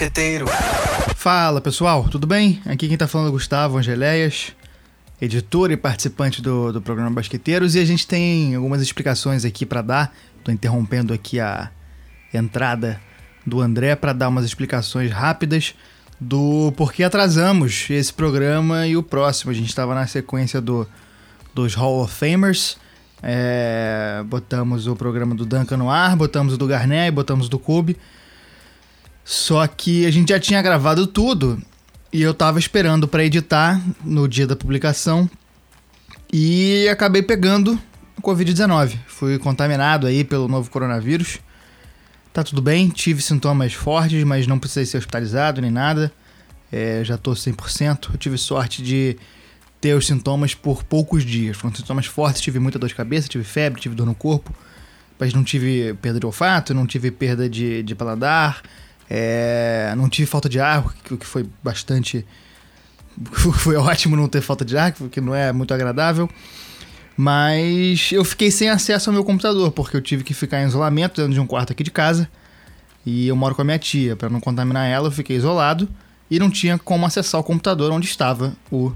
[0.00, 0.46] Fala, basqueteiro!
[1.14, 2.62] Fala pessoal, tudo bem?
[2.64, 4.52] Aqui quem tá falando é Gustavo Angeléias,
[5.20, 9.82] editor e participante do, do programa Basqueteiros, e a gente tem algumas explicações aqui para
[9.82, 10.16] dar.
[10.42, 11.70] Tô interrompendo aqui a
[12.32, 12.98] entrada
[13.46, 15.74] do André para dar umas explicações rápidas
[16.18, 19.50] do porquê atrasamos esse programa e o próximo.
[19.50, 20.88] A gente estava na sequência do,
[21.54, 22.78] dos Hall of Famers.
[23.22, 27.58] É, botamos o programa do Duncan no ar, botamos o do Garnett, botamos o do
[27.58, 27.98] Kobe.
[29.30, 31.62] Só que a gente já tinha gravado tudo
[32.12, 35.30] e eu tava esperando para editar no dia da publicação
[36.32, 37.78] e acabei pegando
[38.18, 38.98] o Covid-19.
[39.06, 41.38] Fui contaminado aí pelo novo coronavírus.
[42.32, 46.12] Tá tudo bem, tive sintomas fortes, mas não precisei ser hospitalizado nem nada.
[46.72, 48.10] É, já tô 100%.
[48.12, 49.16] Eu tive sorte de
[49.80, 51.56] ter os sintomas por poucos dias.
[51.56, 54.52] Foram sintomas fortes, tive muita dor de cabeça, tive febre, tive dor no corpo.
[55.20, 58.60] Mas não tive perda de olfato, não tive perda de, de paladar,
[59.12, 62.24] é, não tive falta de ar, o que foi bastante.
[63.58, 66.30] Foi ótimo não ter falta de ar, porque não é muito agradável.
[67.16, 71.20] Mas eu fiquei sem acesso ao meu computador, porque eu tive que ficar em isolamento
[71.20, 72.30] dentro de um quarto aqui de casa.
[73.04, 74.14] E eu moro com a minha tia.
[74.14, 75.88] Para não contaminar ela, eu fiquei isolado
[76.30, 78.92] e não tinha como acessar o computador onde estava o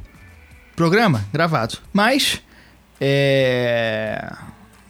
[0.76, 1.78] programa gravado.
[1.92, 2.40] Mas.
[3.00, 4.32] É.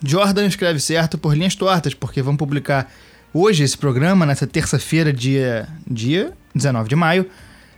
[0.06, 2.92] Jordan escreve certo por linhas tortas, porque vamos publicar
[3.34, 7.28] hoje esse programa, nessa terça-feira, dia, dia 19 de maio,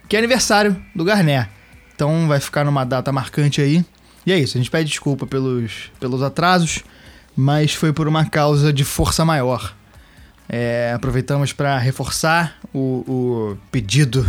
[0.07, 1.48] que é aniversário do Garnet.
[1.95, 3.83] Então vai ficar numa data marcante aí.
[4.27, 6.85] E é isso, a gente pede desculpa pelos, pelos atrasos,
[7.35, 9.75] mas foi por uma causa de força maior.
[10.48, 14.25] É, aproveitamos para reforçar o, o pedido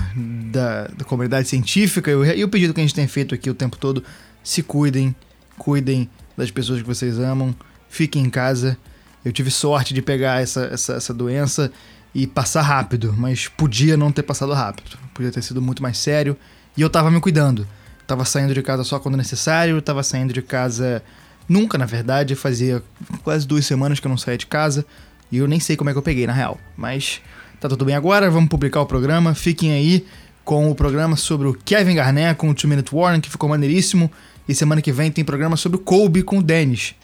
[0.52, 3.50] da, da, comunidade científica e o, e o pedido que a gente tem feito aqui
[3.50, 4.04] o tempo todo.
[4.44, 5.16] Se cuidem,
[5.58, 7.56] cuidem das pessoas que vocês amam,
[7.90, 8.78] fiquem em casa
[9.24, 11.72] eu tive sorte de pegar essa, essa, essa doença
[12.14, 14.98] e passar rápido, mas podia não ter passado rápido.
[15.14, 16.38] Podia ter sido muito mais sério.
[16.76, 17.68] E eu tava me cuidando.
[18.06, 21.04] Tava saindo de casa só quando necessário, tava saindo de casa
[21.48, 22.36] nunca, na verdade.
[22.36, 22.82] Fazia
[23.24, 24.86] quase duas semanas que eu não saía de casa.
[25.32, 26.58] E eu nem sei como é que eu peguei, na real.
[26.76, 27.22] Mas
[27.60, 29.36] tá tudo bem agora, vamos publicar o programa.
[29.36, 30.06] Fiquem aí
[30.46, 34.10] com o programa sobre o Kevin Garnett com o Two Minute Warning, que ficou maneiríssimo.
[34.48, 36.96] E semana que vem tem programa sobre o Kobe com o Dennis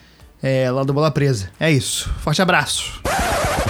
[0.44, 1.50] é, lá do Bola Presa.
[1.58, 2.14] É isso.
[2.20, 3.02] Forte abraço.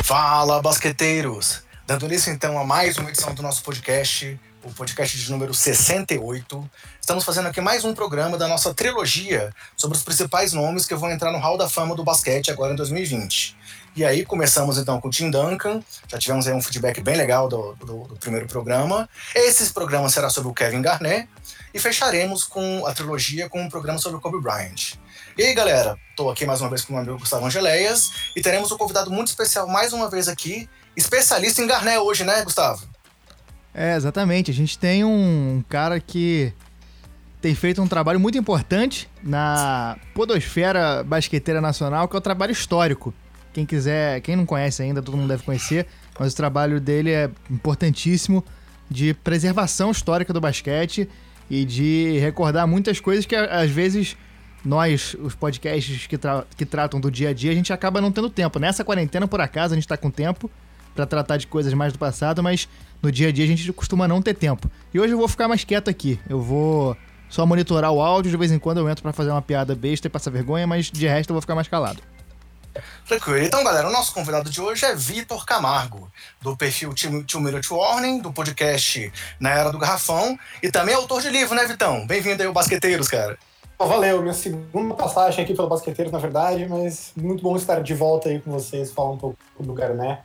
[0.03, 1.61] Fala, basqueteiros!
[1.85, 6.69] Dando início então a mais uma edição do nosso podcast, o podcast de número 68.
[6.99, 11.11] Estamos fazendo aqui mais um programa da nossa trilogia sobre os principais nomes que vão
[11.11, 13.55] entrar no Hall da Fama do basquete agora em 2020.
[13.95, 17.47] E aí começamos então com o Tim Duncan, já tivemos aí um feedback bem legal
[17.47, 19.07] do, do, do primeiro programa.
[19.35, 21.29] Esse programa será sobre o Kevin Garnett
[21.71, 25.02] e fecharemos com a trilogia com um programa sobre o Kobe Bryant.
[25.35, 28.41] E aí, galera, tô aqui mais uma vez com o meu amigo Gustavo Angeleias e
[28.41, 32.87] teremos um convidado muito especial mais uma vez aqui, especialista em Garnet hoje, né, Gustavo?
[33.73, 34.51] É, exatamente.
[34.51, 36.53] A gente tem um cara que
[37.41, 43.11] tem feito um trabalho muito importante na podosfera basqueteira nacional, que é o trabalho histórico.
[43.51, 45.87] Quem quiser, quem não conhece ainda, todo mundo deve conhecer,
[46.19, 48.45] mas o trabalho dele é importantíssimo
[48.87, 51.09] de preservação histórica do basquete
[51.49, 54.15] e de recordar muitas coisas que às vezes
[54.63, 58.11] nós, os podcasts que, tra que tratam do dia a dia, a gente acaba não
[58.11, 58.59] tendo tempo.
[58.59, 60.49] Nessa quarentena, por acaso, a gente tá com tempo
[60.95, 62.67] para tratar de coisas mais do passado, mas
[63.01, 64.69] no dia a dia a gente costuma não ter tempo.
[64.93, 66.19] E hoje eu vou ficar mais quieto aqui.
[66.29, 66.95] Eu vou
[67.29, 70.07] só monitorar o áudio, de vez em quando eu entro para fazer uma piada besta
[70.07, 72.01] e passar vergonha, mas de resto eu vou ficar mais calado.
[73.07, 73.45] Tranquilo.
[73.45, 78.19] Então, galera, o nosso convidado de hoje é Vitor Camargo, do perfil Two Minute Warning,
[78.19, 82.07] do podcast Na Era do Garrafão, e também autor de livro, né, Vitão?
[82.07, 83.37] Bem-vindo aí ao Basqueteiros, cara.
[83.79, 88.29] Valeu, minha segunda passagem aqui pelo Basqueteiros, na verdade, mas muito bom estar de volta
[88.29, 90.21] aí com vocês, falar um pouco do Garné.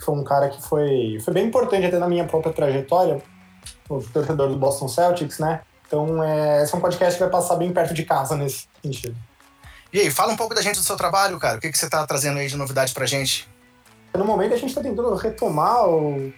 [0.00, 3.22] Foi um cara que foi, foi bem importante até na minha própria trajetória,
[3.88, 5.60] o torcedor do Boston Celtics, né?
[5.86, 9.16] Então, é, esse é um podcast que vai passar bem perto de casa nesse sentido.
[9.92, 11.58] E aí, fala um pouco da gente do seu trabalho, cara.
[11.58, 13.48] O que, que você está trazendo aí de novidade pra gente?
[14.14, 16.32] No momento, a gente está tentando retomar o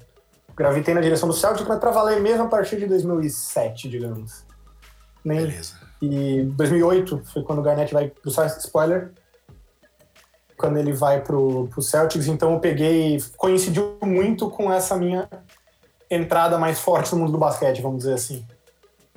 [0.55, 4.45] gravitei na direção do Celtics, mas pra valer mesmo a partir de 2007, digamos.
[5.23, 5.39] Nem...
[5.39, 5.75] Beleza.
[6.01, 9.13] E 2008 foi quando o Garnett vai pro spoiler,
[10.57, 15.27] quando ele vai pro, pro Celtics, então eu peguei, coincidiu muito com essa minha
[16.11, 18.45] entrada mais forte no mundo do basquete, vamos dizer assim.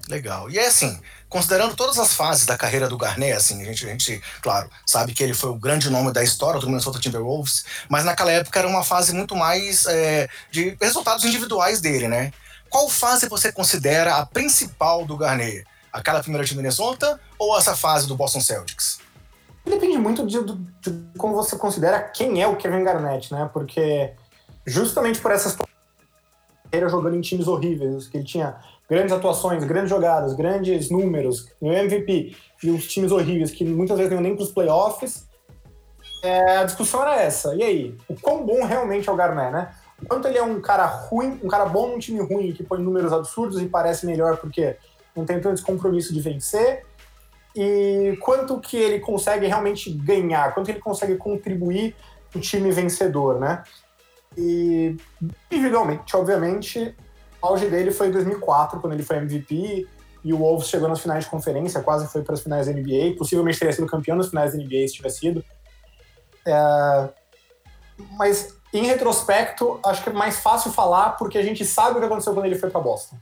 [0.08, 0.50] Legal.
[0.50, 3.88] E é assim, considerando todas as fases da carreira do Garnett, assim, a gente, a
[3.88, 8.04] gente, claro, sabe que ele foi o grande nome da história do Minnesota Timberwolves, mas
[8.04, 12.32] naquela época era uma fase muito mais é, de resultados individuais dele, né?
[12.68, 15.64] Qual fase você considera a principal do Garnett?
[15.92, 18.98] Aquela primeira de Minnesota ou essa fase do Boston Celtics?
[19.64, 23.48] Depende muito de, de, de como você considera quem é o Kevin Garnett, né?
[23.52, 24.12] Porque
[24.66, 25.56] justamente por essas
[26.74, 28.56] carreira jogando em times horríveis, que ele tinha
[28.90, 34.12] grandes atuações, grandes jogadas, grandes números, no MVP, e os times horríveis que muitas vezes
[34.12, 35.26] não nem para os playoffs.
[36.22, 37.54] É, a discussão era essa.
[37.54, 37.96] E aí?
[38.08, 39.74] O quão bom realmente é o Garnett, né?
[40.08, 43.12] Quanto ele é um cara ruim, um cara bom num time ruim que põe números
[43.12, 44.76] absurdos e parece melhor porque
[45.14, 46.84] não tem tanto compromisso de vencer,
[47.54, 51.94] e quanto que ele consegue realmente ganhar, quanto ele consegue contribuir
[52.34, 53.62] o time vencedor, né?
[54.36, 54.96] E
[55.50, 56.94] individualmente, obviamente,
[57.40, 59.86] o auge dele foi em 2004, quando ele foi MVP
[60.24, 63.16] e o Wolves chegou nas finais de conferência, quase foi para as finais da NBA,
[63.18, 65.44] possivelmente teria sido campeão nas finais da NBA se tivesse sido.
[66.46, 67.08] É...
[68.18, 72.06] Mas, em retrospecto, acho que é mais fácil falar porque a gente sabe o que
[72.06, 73.16] aconteceu quando ele foi para Boston.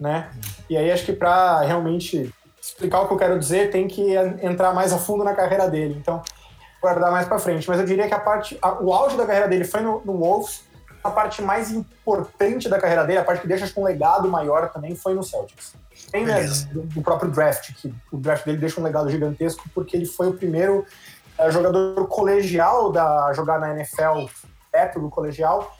[0.00, 0.30] Né?
[0.68, 4.74] E aí acho que para realmente explicar o que eu quero dizer, tem que entrar
[4.74, 5.96] mais a fundo na carreira dele.
[6.00, 6.20] Então,
[6.80, 7.68] guardar mais para frente.
[7.68, 10.18] Mas eu diria que a parte, a, o auge da carreira dele foi no, no
[10.18, 10.64] Wolves.
[11.02, 14.96] A parte mais importante da carreira dele, a parte que deixa um legado maior também,
[14.96, 15.74] foi no Celtics.
[16.10, 19.96] Tem né, do, do, próprio draft, que o draft dele deixa um legado gigantesco porque
[19.96, 20.84] ele foi o primeiro
[21.38, 24.26] uh, jogador colegial da jogar na NFL,
[24.70, 25.74] perto do colegial,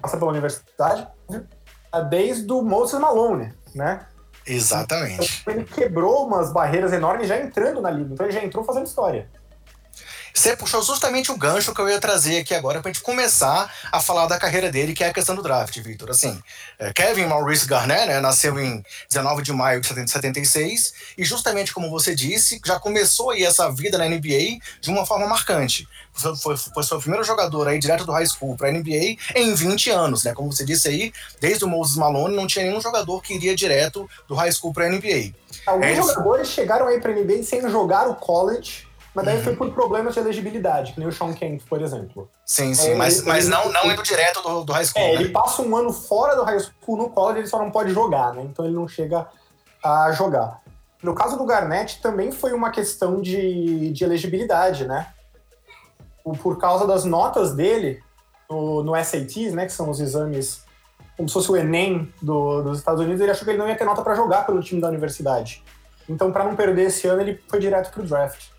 [0.00, 4.06] passa pela universidade, uh, desde o Moses Malone, né?
[4.46, 5.40] Exatamente.
[5.42, 8.86] Então, ele quebrou umas barreiras enormes já entrando na liga, então ele já entrou fazendo
[8.86, 9.28] história.
[10.36, 14.02] Você puxou justamente o gancho que eu ia trazer aqui agora pra gente começar a
[14.02, 16.10] falar da carreira dele, que é a questão do draft, Victor.
[16.10, 16.38] Assim,
[16.78, 21.88] é, Kevin Maurice Garnett, né, nasceu em 19 de maio de 76 e justamente como
[21.88, 25.88] você disse, já começou aí essa vida na NBA de uma forma marcante.
[26.12, 30.22] Foi, foi, o primeiro jogador aí direto do high school para NBA em 20 anos,
[30.22, 30.34] né?
[30.34, 34.06] Como você disse aí, desde o Moses Malone não tinha nenhum jogador que iria direto
[34.28, 35.32] do high school para NBA.
[35.66, 38.85] Alguns é, jogadores chegaram aí para NBA sem jogar o college
[39.16, 39.44] mas daí uhum.
[39.44, 42.30] foi por problemas de elegibilidade, que nem o Sean Kemp, por exemplo.
[42.44, 45.00] Sim, sim, é, mas, ele, mas não, não indo direto do, do high school.
[45.00, 45.14] É, né?
[45.14, 48.34] ele passa um ano fora do high school no college, ele só não pode jogar,
[48.34, 48.42] né?
[48.42, 49.26] Então ele não chega
[49.82, 50.60] a jogar.
[51.02, 55.06] No caso do Garnett, também foi uma questão de, de elegibilidade, né?
[56.42, 58.02] Por causa das notas dele
[58.50, 59.64] no, no SATs, né?
[59.64, 60.62] Que são os exames,
[61.16, 63.76] como se fosse o Enem do, dos Estados Unidos, ele achou que ele não ia
[63.76, 65.64] ter nota para jogar pelo time da universidade.
[66.06, 68.54] Então, para não perder esse ano, ele foi direto pro draft.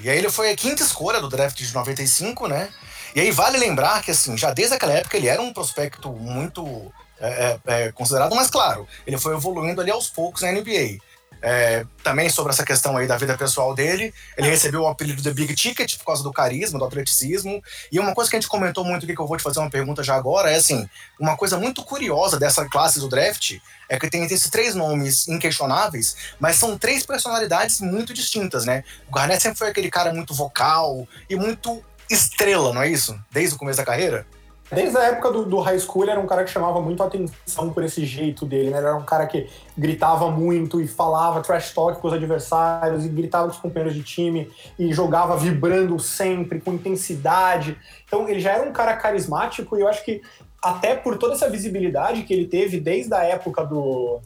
[0.00, 2.68] E aí ele foi a quinta escolha do draft de 95, né?
[3.14, 6.92] E aí vale lembrar que, assim, já desde aquela época ele era um prospecto muito
[7.20, 10.98] é, é, é considerado, mas claro, ele foi evoluindo ali aos poucos na NBA.
[11.40, 14.12] É, também sobre essa questão aí da vida pessoal dele.
[14.36, 17.62] Ele recebeu o apelido de Big Ticket por causa do carisma, do atleticismo.
[17.92, 19.70] E uma coisa que a gente comentou muito aqui, que eu vou te fazer uma
[19.70, 24.10] pergunta já agora, é assim: uma coisa muito curiosa dessa classe do draft é que
[24.10, 28.84] tem esses três nomes inquestionáveis, mas são três personalidades muito distintas, né?
[29.08, 33.18] O Garnett sempre foi aquele cara muito vocal e muito estrela, não é isso?
[33.30, 34.26] Desde o começo da carreira.
[34.70, 37.70] Desde a época do, do high school, ele era um cara que chamava muito atenção
[37.70, 38.78] por esse jeito dele, né?
[38.78, 43.08] Ele era um cara que gritava muito e falava trash talk com os adversários e
[43.08, 47.78] gritava com os companheiros de time e jogava vibrando sempre, com intensidade.
[48.06, 50.20] Então, ele já era um cara carismático e eu acho que
[50.62, 54.20] até por toda essa visibilidade que ele teve desde a época do...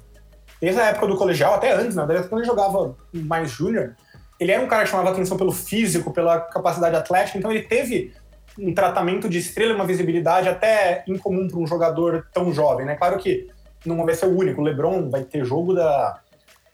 [0.61, 2.05] Desde a época do colegial, até antes, né?
[2.29, 3.97] Quando ele jogava mais júnior,
[4.41, 8.13] ele era um cara que chamava atenção pelo físico, pela capacidade atlética, então ele teve
[8.59, 12.97] um tratamento de estrela, uma visibilidade até incomum para um jogador tão jovem, né?
[12.97, 13.49] Claro que
[13.85, 14.61] não vai ser o único.
[14.61, 16.21] O LeBron vai ter jogo da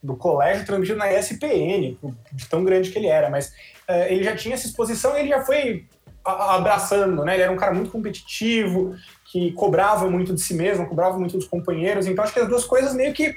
[0.01, 1.99] do colégio transmitido na ESPN,
[2.33, 3.49] de tão grande que ele era, mas
[3.89, 5.87] uh, ele já tinha essa exposição e ele já foi
[6.25, 7.35] abraçando, né?
[7.35, 8.95] Ele era um cara muito competitivo,
[9.33, 12.07] que cobrava muito de si mesmo, cobrava muito dos companheiros.
[12.07, 13.35] Então acho que as duas coisas meio que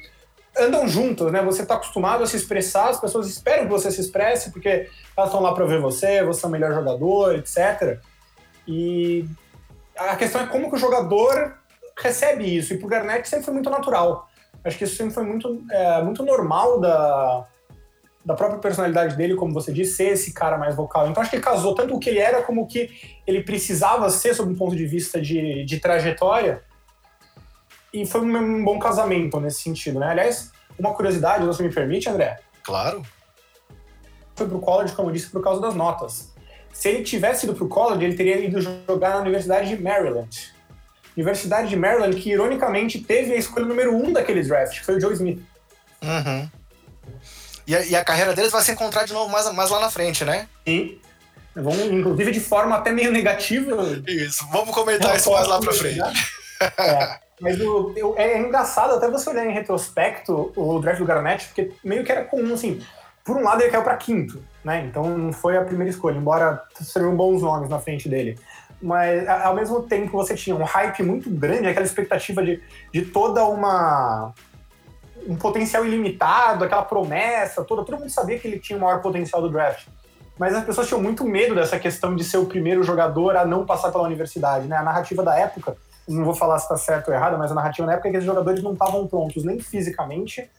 [0.58, 1.42] andam juntas, né?
[1.42, 5.30] Você está acostumado a se expressar, as pessoas esperam que você se expresse porque elas
[5.30, 8.00] estão lá para ver você, você é o melhor jogador, etc.
[8.68, 9.26] E
[9.98, 11.58] a questão é como que o jogador
[11.98, 12.74] recebe isso.
[12.74, 14.28] E pro Garnett sempre foi muito natural.
[14.64, 17.48] Acho que isso sempre foi muito, é, muito normal da,
[18.24, 21.08] da própria personalidade dele, como você disse, ser esse cara mais vocal.
[21.08, 22.90] Então acho que ele casou tanto o que ele era como o que
[23.26, 26.64] ele precisava ser sob um ponto de vista de, de trajetória.
[27.94, 30.08] E foi um, bom casamento nesse sentido, né?
[30.08, 32.40] Aliás, uma curiosidade, você me permite, André?
[32.64, 33.04] Claro.
[34.36, 36.31] Foi pro college, como eu disse, por causa das notas.
[36.74, 40.54] Se ele tivesse ido pro college, ele teria ido jogar na Universidade de Maryland.
[41.16, 45.02] Universidade de Maryland, que ironicamente teve a escolha número um daquele draft, que foi o
[45.02, 45.42] Joe Smith.
[46.02, 46.50] Uhum.
[47.68, 49.92] E a, e a, carreira deles vai se encontrar de novo mais, mais lá na
[49.92, 50.48] frente, né?
[50.66, 51.00] Sim.
[51.56, 54.02] Inclusive de forma até meio negativa.
[54.08, 56.02] Isso, vamos comentar isso mais lá pra frente.
[56.78, 61.48] É, mas o, eu, é engraçado até você olhar em retrospecto o draft do Garnett,
[61.48, 62.82] porque meio que era comum, assim.
[63.24, 64.86] Por um lado, ele caiu para quinto, né?
[64.86, 68.38] Então não foi a primeira escolha, embora seriam bons nomes na frente dele
[68.82, 72.62] mas ao mesmo tempo você tinha um hype muito grande, aquela expectativa de,
[72.92, 74.34] de toda uma
[75.28, 79.40] um potencial ilimitado, aquela promessa toda, todo mundo sabia que ele tinha o maior potencial
[79.40, 79.88] do draft.
[80.38, 83.64] Mas as pessoas tinham muito medo dessa questão de ser o primeiro jogador a não
[83.64, 84.76] passar pela universidade, né?
[84.76, 87.86] A narrativa da época, não vou falar se está certo ou errado, mas a narrativa
[87.86, 90.50] na época é que os jogadores não estavam prontos nem fisicamente,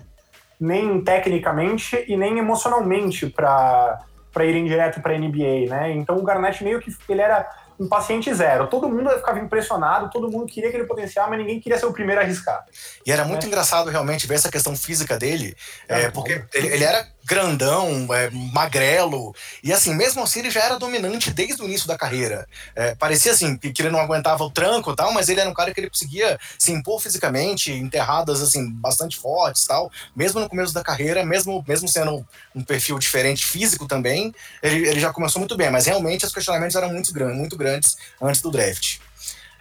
[0.63, 3.99] nem tecnicamente e nem emocionalmente para
[4.39, 5.91] irem direto para NBA, né?
[5.93, 7.51] Então o Garnett meio que ele era
[7.83, 8.69] um paciente zero.
[8.69, 12.21] Todo mundo ficava impressionado, todo mundo queria aquele potencial, mas ninguém queria ser o primeiro
[12.21, 12.65] a arriscar.
[13.05, 13.47] E era muito é.
[13.49, 15.57] engraçado realmente ver essa questão física dele,
[15.89, 19.35] é, porque ele, ele, era grandão, é, magrelo.
[19.63, 22.47] E assim, mesmo assim, ele já era dominante desde o início da carreira.
[22.75, 25.55] É, parecia assim, que, ele não aguentava o tranco e tal, mas ele era um
[25.55, 29.91] cara que ele conseguia se impor fisicamente, enterradas assim, bastante fortes tal.
[30.15, 32.25] Mesmo no começo da carreira, mesmo, mesmo sendo
[32.55, 35.71] um perfil diferente físico também, ele, ele já começou muito bem.
[35.71, 37.72] Mas realmente os questionamentos eram muito grandes, muito grandes
[38.21, 38.99] antes do draft.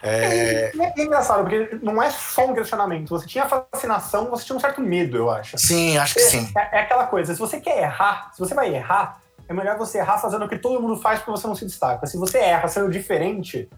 [0.04, 0.72] É...
[0.76, 1.02] É, é...
[1.02, 3.10] engraçado, porque não é só um questionamento.
[3.10, 5.58] Você tinha fascinação, você tinha um certo medo, eu acho.
[5.58, 6.52] Sim, acho que sim.
[6.58, 10.00] É, é, aquela coisa, se você quer errar, se você vai errar, é melhor você
[10.00, 12.08] errar fazendo o que todo mundo faz porque você não se destaca.
[12.08, 13.70] Se você erra sendo diferente,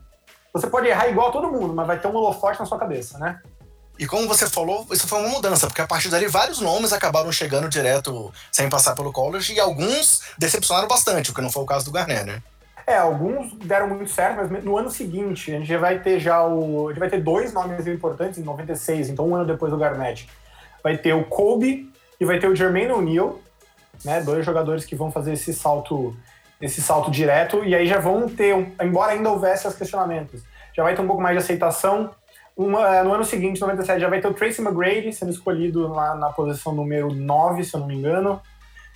[0.54, 3.18] você pode errar igual a todo mundo, mas vai ter um holofote na sua cabeça,
[3.18, 3.42] né?
[3.98, 7.32] E como você falou, isso foi uma mudança, porque a partir dali vários nomes acabaram
[7.32, 11.66] chegando direto sem passar pelo college e alguns decepcionaram bastante, o que não foi o
[11.66, 12.44] caso do Garner, né?
[12.86, 16.88] É, alguns deram muito certo, mas no ano seguinte a gente vai ter já o.
[16.88, 20.30] A gente vai ter dois nomes importantes em 96, então um ano depois do Garnett.
[20.84, 23.40] Vai ter o Kobe e vai ter o Jermaine O'Neal,
[24.04, 24.22] né?
[24.22, 26.16] Dois jogadores que vão fazer esse salto,
[26.60, 30.44] esse salto direto, e aí já vão ter, embora ainda houvesse os questionamentos,
[30.76, 32.12] já vai ter um pouco mais de aceitação.
[32.56, 36.30] Uma, no ano seguinte, 97, já vai ter o Tracy McGrady sendo escolhido lá na
[36.30, 38.42] posição número 9, se eu não me engano.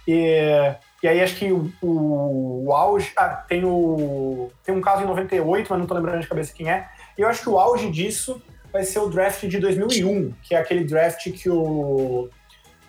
[0.08, 3.12] E e aí acho que o, o, o auge.
[3.16, 4.50] Ah, tem o.
[4.64, 6.88] Tem um caso em 98, mas não tô lembrando de cabeça quem é.
[7.18, 10.58] E eu acho que o auge disso vai ser o draft de 2001, que é
[10.58, 12.30] aquele draft que o.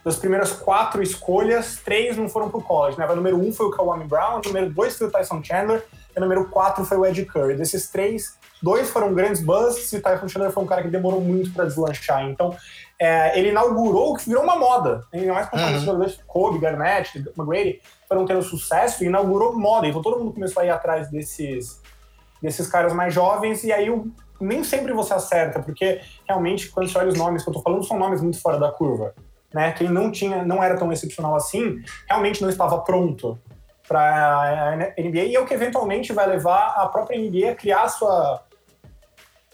[0.05, 3.07] Das primeiras quatro escolhas, três não foram pro college, né?
[3.07, 5.85] O número um foi o Kawhi Brown, o número dois foi o Tyson Chandler,
[6.15, 7.57] e o número quatro foi o Ed Curry.
[7.57, 11.21] Desses três, dois foram grandes busts e o Tyson Chandler foi um cara que demorou
[11.21, 12.23] muito para deslanchar.
[12.31, 12.57] Então,
[12.99, 15.05] é, ele inaugurou o que virou uma moda.
[15.12, 15.77] Ainda mais com uhum.
[15.77, 19.87] os jogadores Kobe, Garnett, McGrady, foram tendo sucesso e inaugurou moda.
[19.87, 21.81] Então todo mundo começou a ir atrás desses,
[22.43, 23.88] desses caras mais jovens e aí
[24.41, 27.85] nem sempre você acerta, porque realmente quando você olha os nomes que eu tô falando
[27.85, 29.15] são nomes muito fora da curva.
[29.53, 29.73] Né?
[29.73, 33.38] Quem não tinha, não era tão excepcional assim, realmente não estava pronto
[33.87, 37.83] para a NBA e é o que eventualmente vai levar a própria NBA a criar
[37.83, 38.43] a sua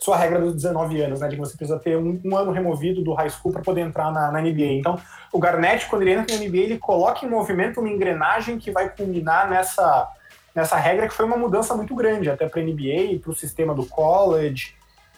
[0.05, 1.29] sua regra dos 19 anos, né?
[1.29, 4.13] De que você precisa ter um, um ano removido do high school para poder entrar
[4.13, 4.75] na, na, NBA.
[4.75, 5.01] Então,
[5.33, 8.91] o Garnett, quando ele entra na NBA, ele coloca em movimento uma engrenagem que vai
[8.91, 10.07] culminar nessa,
[10.55, 13.75] nessa regra que foi uma mudança muito grande, até para a NBA para o sistema
[13.75, 14.75] do college,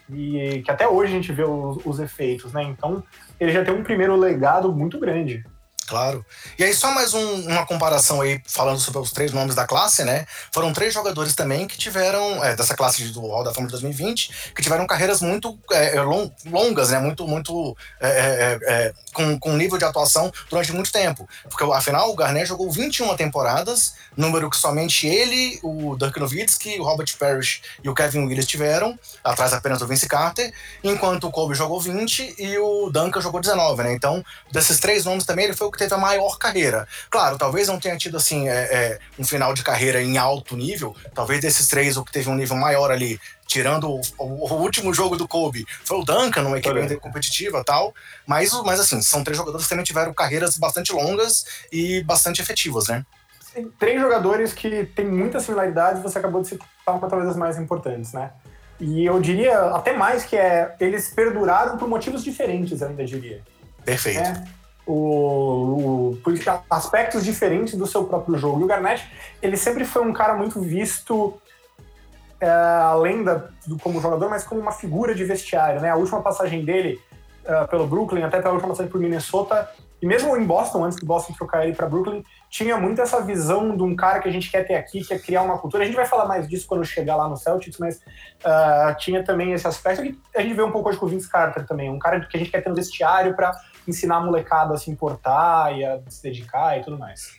[0.08, 2.62] e que até hoje a gente vê os, os efeitos, né?
[2.62, 3.02] Então,
[3.40, 5.44] ele já tem um primeiro legado muito grande.
[5.86, 6.26] Claro.
[6.58, 10.02] E aí, só mais um, uma comparação aí, falando sobre os três nomes da classe,
[10.02, 10.26] né?
[10.52, 14.52] Foram três jogadores também que tiveram, é, dessa classe do Hall da Fama de 2020,
[14.54, 16.98] que tiveram carreiras muito é, é long, longas, né?
[16.98, 17.76] Muito, muito.
[18.00, 21.28] É, é, é, com, com nível de atuação durante muito tempo.
[21.48, 26.82] Porque, afinal, o Garnett jogou 21 temporadas, número que somente ele, o Dirk Nowitzki, o
[26.82, 30.52] Robert Parrish e o Kevin Willis tiveram, atrás apenas do Vince Carter,
[30.82, 33.92] enquanto o Kobe jogou 20 e o Duncan jogou 19, né?
[33.92, 36.88] Então, desses três nomes também, ele foi o que teve a maior carreira.
[37.10, 40.96] Claro, talvez não tenha tido assim é, é, um final de carreira em alto nível.
[41.14, 44.92] Talvez desses três, o que teve um nível maior ali, tirando o, o, o último
[44.92, 46.96] jogo do Kobe, foi o Duncan, numa equipe é.
[46.96, 47.94] competitiva tal.
[48.26, 52.88] Mas, mas assim, são três jogadores que também tiveram carreiras bastante longas e bastante efetivas,
[52.88, 53.04] né?
[53.78, 58.12] três jogadores que têm muitas similaridades, você acabou de citar uma talvez as mais importantes,
[58.12, 58.30] né?
[58.78, 63.42] E eu diria até mais que é eles perduraram por motivos diferentes, eu ainda diria.
[63.84, 64.20] Perfeito.
[64.20, 64.44] É,
[64.86, 66.18] o, o,
[66.70, 68.60] aspectos diferentes do seu próprio jogo.
[68.60, 69.06] E o Garnett,
[69.42, 71.34] ele sempre foi um cara muito visto
[72.40, 75.90] é, além da, do, como jogador, mas como uma figura de vestiário, né?
[75.90, 77.00] A última passagem dele
[77.44, 79.68] uh, pelo Brooklyn, até pela última passagem por Minnesota,
[80.00, 83.74] e mesmo em Boston, antes que Boston trocar ele para Brooklyn, tinha muito essa visão
[83.74, 85.82] de um cara que a gente quer ter aqui, que é criar uma cultura.
[85.82, 89.52] A gente vai falar mais disso quando chegar lá no Celtics, mas uh, tinha também
[89.52, 91.98] esse aspecto que a gente vê um pouco hoje com o Vince Carter também, um
[91.98, 93.58] cara que a gente quer ter no vestiário para
[93.90, 97.32] ensinar a molecada a se importar e a se dedicar e tudo mais.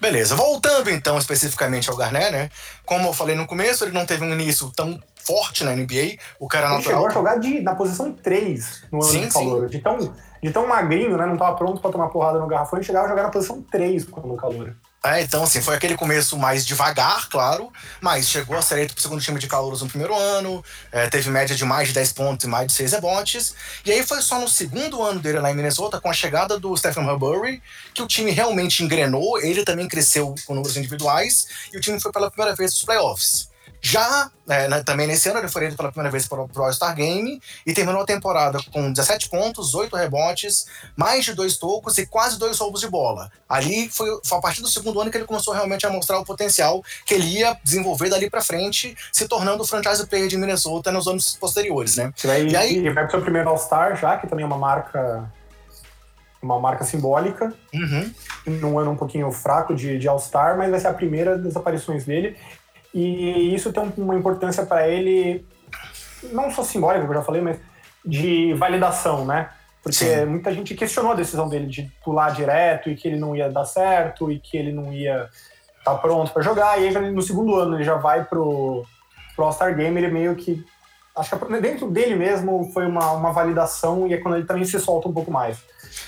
[0.00, 2.50] Beleza, voltando então especificamente ao Garnett, né?
[2.84, 6.46] Como eu falei no começo, ele não teve um início tão forte na NBA, o
[6.46, 6.82] cara ele natural.
[6.82, 10.52] chegou a jogar de, na posição 3 no ano sim, de calor, de tão de
[10.52, 11.26] tão magrinho, né?
[11.26, 14.06] Não tava pronto para tomar porrada no garrafão e chegava a jogar na posição 3
[14.06, 14.76] no calor.
[15.06, 19.02] É, então, assim, foi aquele começo mais devagar, claro, mas chegou a ser eleito pro
[19.02, 22.44] segundo time de calouros no primeiro ano, é, teve média de mais de 10 pontos
[22.44, 25.54] e mais de 6 rebotes, e aí foi só no segundo ano dele lá em
[25.54, 27.62] Minnesota, com a chegada do Stephen Marbury,
[27.94, 32.10] que o time realmente engrenou, ele também cresceu com números individuais, e o time foi
[32.10, 33.48] pela primeira vez nos playoffs.
[33.86, 36.92] Já é, né, também nesse ano ele foi eleito pela primeira vez para o All-Star
[36.92, 40.66] Game e terminou a temporada com 17 pontos, 8 rebotes,
[40.96, 43.30] mais de dois tocos e quase dois roubos de bola.
[43.48, 46.24] Ali foi, foi a partir do segundo ano que ele começou realmente a mostrar o
[46.24, 50.90] potencial que ele ia desenvolver dali para frente, se tornando o franchise player de Minnesota
[50.90, 52.12] nos anos posteriores, né?
[52.50, 55.30] e aí ele vai para o seu primeiro All-Star já, que também é uma marca
[56.42, 58.12] uma marca simbólica, uhum.
[58.46, 62.04] num ano um pouquinho fraco de, de All-Star, mas vai ser a primeira das aparições
[62.04, 62.36] dele.
[62.98, 65.46] E isso tem uma importância para ele,
[66.32, 67.58] não só simbólica, como eu já falei, mas
[68.02, 69.50] de validação, né?
[69.82, 70.24] Porque Sim.
[70.24, 73.66] muita gente questionou a decisão dele de pular direto e que ele não ia dar
[73.66, 75.28] certo e que ele não ia
[75.78, 76.80] estar tá pronto para jogar.
[76.80, 78.82] E aí, no segundo ano, ele já vai pro,
[79.34, 80.64] pro All-Star Game, ele meio que.
[81.14, 84.80] Acho que dentro dele mesmo foi uma, uma validação e é quando ele também se
[84.80, 85.58] solta um pouco mais.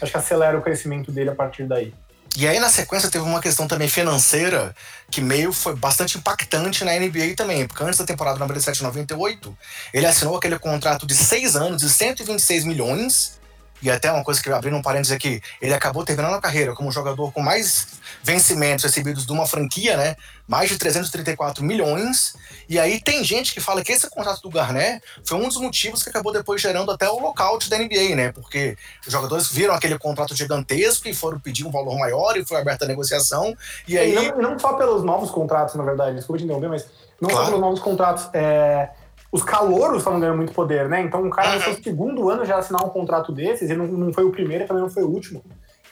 [0.01, 1.92] Acho que acelera o crescimento dele a partir daí.
[2.40, 4.72] E aí, na sequência, teve uma questão também financeira
[5.11, 9.53] que meio foi bastante impactante na NBA também, porque antes da temporada 97-98,
[9.92, 13.38] ele assinou aquele contrato de seis anos de 126 milhões
[13.80, 16.90] e até uma coisa que abrindo um parênteses aqui, ele acabou terminando a carreira como
[16.90, 17.86] jogador com mais
[18.22, 20.16] vencimentos recebidos de uma franquia, né?
[20.46, 22.34] Mais de 334 milhões.
[22.68, 26.02] E aí tem gente que fala que esse contrato do Garnett foi um dos motivos
[26.02, 28.32] que acabou depois gerando até o lockout da NBA, né?
[28.32, 32.60] Porque os jogadores viram aquele contrato gigantesco e foram pedir um valor maior e foi
[32.60, 33.56] aberta a negociação.
[33.86, 34.14] E aí.
[34.14, 36.86] E não, não, só pelos novos contratos, na verdade, desculpa te interromper, mas
[37.20, 37.44] não claro.
[37.44, 38.28] só pelos novos contratos.
[38.32, 38.90] É
[39.31, 41.02] os calouros estavam ganhando muito poder, né?
[41.02, 44.12] Então, um cara no seu segundo ano já assinar um contrato desses, ele não, não
[44.12, 45.44] foi o primeiro, também não foi o último.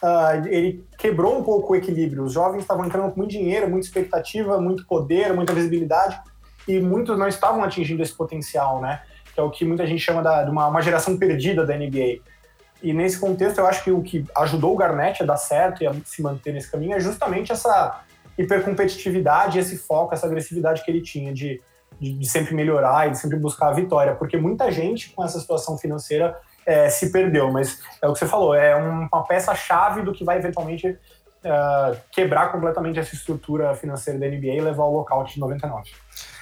[0.03, 2.25] Uh, ele quebrou um pouco o equilíbrio.
[2.25, 6.19] Os jovens estavam entrando com muito dinheiro, muita expectativa, muito poder, muita visibilidade,
[6.67, 9.03] e muitos não estavam atingindo esse potencial, né?
[9.35, 12.21] Que é o que muita gente chama da, de uma, uma geração perdida da NBA.
[12.83, 15.87] E nesse contexto, eu acho que o que ajudou o Garnett a dar certo e
[15.87, 18.03] a se manter nesse caminho é justamente essa
[18.37, 21.61] hipercompetitividade, esse foco, essa agressividade que ele tinha de
[22.01, 25.39] de, de, sempre melhorar e de sempre buscar a vitória, porque muita gente com essa
[25.39, 30.13] situação financeira é, se perdeu, mas é o que você falou, é uma peça-chave do
[30.13, 35.33] que vai eventualmente uh, quebrar completamente essa estrutura financeira da NBA e levar ao lockout
[35.33, 35.91] de 99.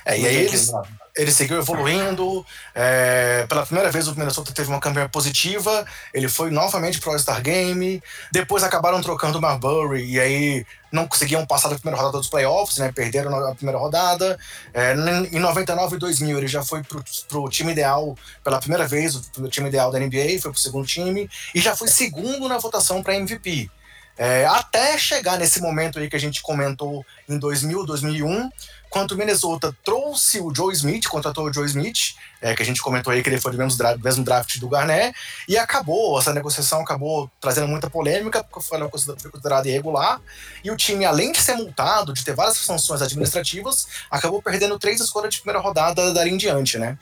[0.05, 0.71] É, e aí eles,
[1.17, 2.45] ele seguiu evoluindo.
[2.75, 5.85] É, pela primeira vez o Minnesota teve uma campanha positiva.
[6.12, 8.03] Ele foi novamente pro All-Star Game.
[8.33, 12.79] Depois acabaram trocando o Marbury e aí não conseguiam passar da primeira rodada dos playoffs,
[12.79, 12.93] né?
[12.93, 14.38] Perderam a primeira rodada.
[14.73, 14.95] É,
[15.33, 19.49] em 99 e 2000 ele já foi pro, pro time ideal pela primeira vez, o
[19.49, 23.17] time ideal da NBA, foi pro segundo time e já foi segundo na votação para
[23.17, 23.71] MVP.
[24.16, 28.48] É, até chegar nesse momento aí que a gente comentou em 2000, 2001,
[28.88, 32.81] quando o Minnesota trouxe o Joe Smith, contratou o Joe Smith, é, que a gente
[32.81, 36.33] comentou aí que ele foi do mesmo, dra mesmo draft do Garnett, e acabou, essa
[36.33, 40.20] negociação acabou trazendo muita polêmica, porque foi considerada irregular,
[40.62, 45.00] e o time, além de ser multado, de ter várias sanções administrativas, acabou perdendo três
[45.00, 46.96] escolhas de primeira rodada dali em diante, né?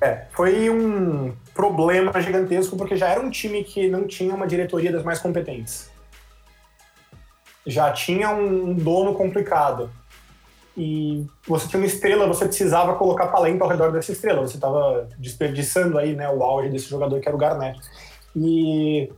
[0.00, 4.90] É, foi um problema gigantesco, porque já era um time que não tinha uma diretoria
[4.90, 5.89] das mais competentes.
[7.66, 9.90] Já tinha um dono complicado
[10.76, 14.40] e você tinha uma estrela, você precisava colocar talento ao redor dessa estrela.
[14.40, 17.78] Você estava desperdiçando aí, né, o auge desse jogador que era o Garnett.
[18.34, 19.10] E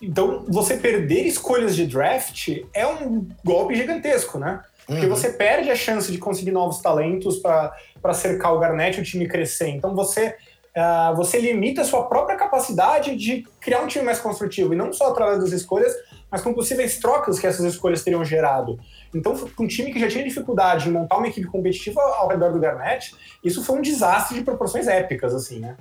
[0.00, 4.60] Então, você perder escolhas de draft é um golpe gigantesco, né?
[4.84, 5.14] Porque Uhum.
[5.14, 9.28] você perde a chance de conseguir novos talentos para cercar o Garnett e o time
[9.28, 9.68] crescer.
[9.68, 10.34] Então, você,
[10.76, 14.74] ah, você limita a sua própria capacidade de criar um time mais construtivo.
[14.74, 15.94] E não só através das escolhas,
[16.32, 18.80] mas com possíveis trocas que essas escolhas teriam gerado.
[19.14, 22.50] Então, para um time que já tinha dificuldade em montar uma equipe competitiva ao redor
[22.50, 23.14] do Garnett,
[23.44, 25.76] isso foi um desastre de proporções épicas, assim, né?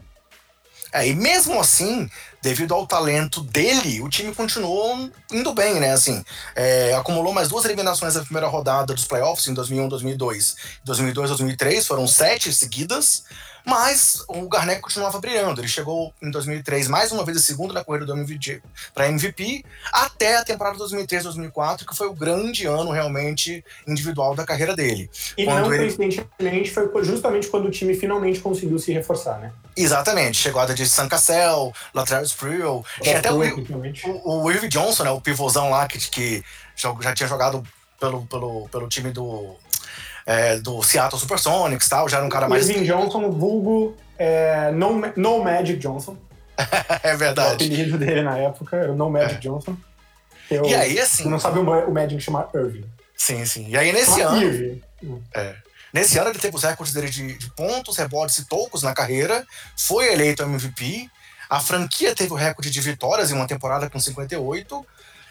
[0.93, 2.09] É, e mesmo assim,
[2.41, 5.91] devido ao talento dele, o time continuou indo bem, né?
[5.91, 6.23] Assim,
[6.55, 10.55] é, acumulou mais duas eliminações na primeira rodada dos playoffs em 2001, 2002.
[10.83, 13.23] 2002, 2003 foram sete seguidas,
[13.63, 15.61] mas o Garnett continuava brilhando.
[15.61, 18.61] Ele chegou em 2003 mais uma vez em segundo na corrida do MVP
[18.93, 24.43] para MVP, até a temporada 2003, 2004, que foi o grande ano realmente individual da
[24.45, 25.09] carreira dele.
[25.37, 29.51] E Quando não ele- coincidentemente foi justamente quando o time finalmente conseguiu se reforçar, né?
[29.77, 31.71] Exatamente, chegada de Sam Cassell,
[32.31, 33.39] Latrell Sprewell, tinha até o.
[34.23, 36.43] O, o Irv Johnson, né, o pivôzão lá que, que
[36.75, 37.63] já, já tinha jogado
[37.99, 39.55] pelo, pelo, pelo time do,
[40.25, 42.69] é, do Seattle Supersonics tal, já era um cara mais.
[42.69, 46.17] Irving Johnson, vulgo é, no, no Magic Johnson.
[47.03, 47.65] é O verdade.
[47.65, 49.75] apelido dele na época era No Magic Johnson.
[50.49, 51.29] Eu, E aí, assim.
[51.29, 52.83] não sabe o, Ma- o Magic chama Irving.
[53.15, 53.67] Sim, sim.
[53.69, 54.81] E aí, nesse Chama ano, Irving.
[55.93, 59.45] nesse ano, ele teve os recordes dele de, de pontos, rebotes e tocos na carreira,
[59.77, 61.09] foi eleito MVP.
[61.51, 64.85] A franquia teve o recorde de vitórias em uma temporada com 58.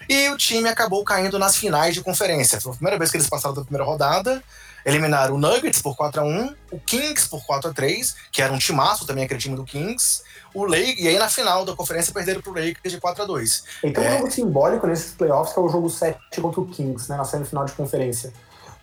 [0.07, 2.61] E o time acabou caindo nas finais de conferência.
[2.61, 4.43] Foi a primeira vez que eles passaram da primeira rodada.
[4.85, 9.39] Eliminaram o Nuggets por 4x1, o Kings por 4x3, que era um timaço também, aquele
[9.39, 10.21] time do Kings.
[10.53, 13.63] O Lakers, e aí na final da conferência perderam pro Lakers de 4x2.
[13.83, 14.17] E tem um É.
[14.17, 17.65] jogo simbólico nesses playoffs que é o jogo 7 contra o Kings, né, na semifinal
[17.65, 18.31] de conferência.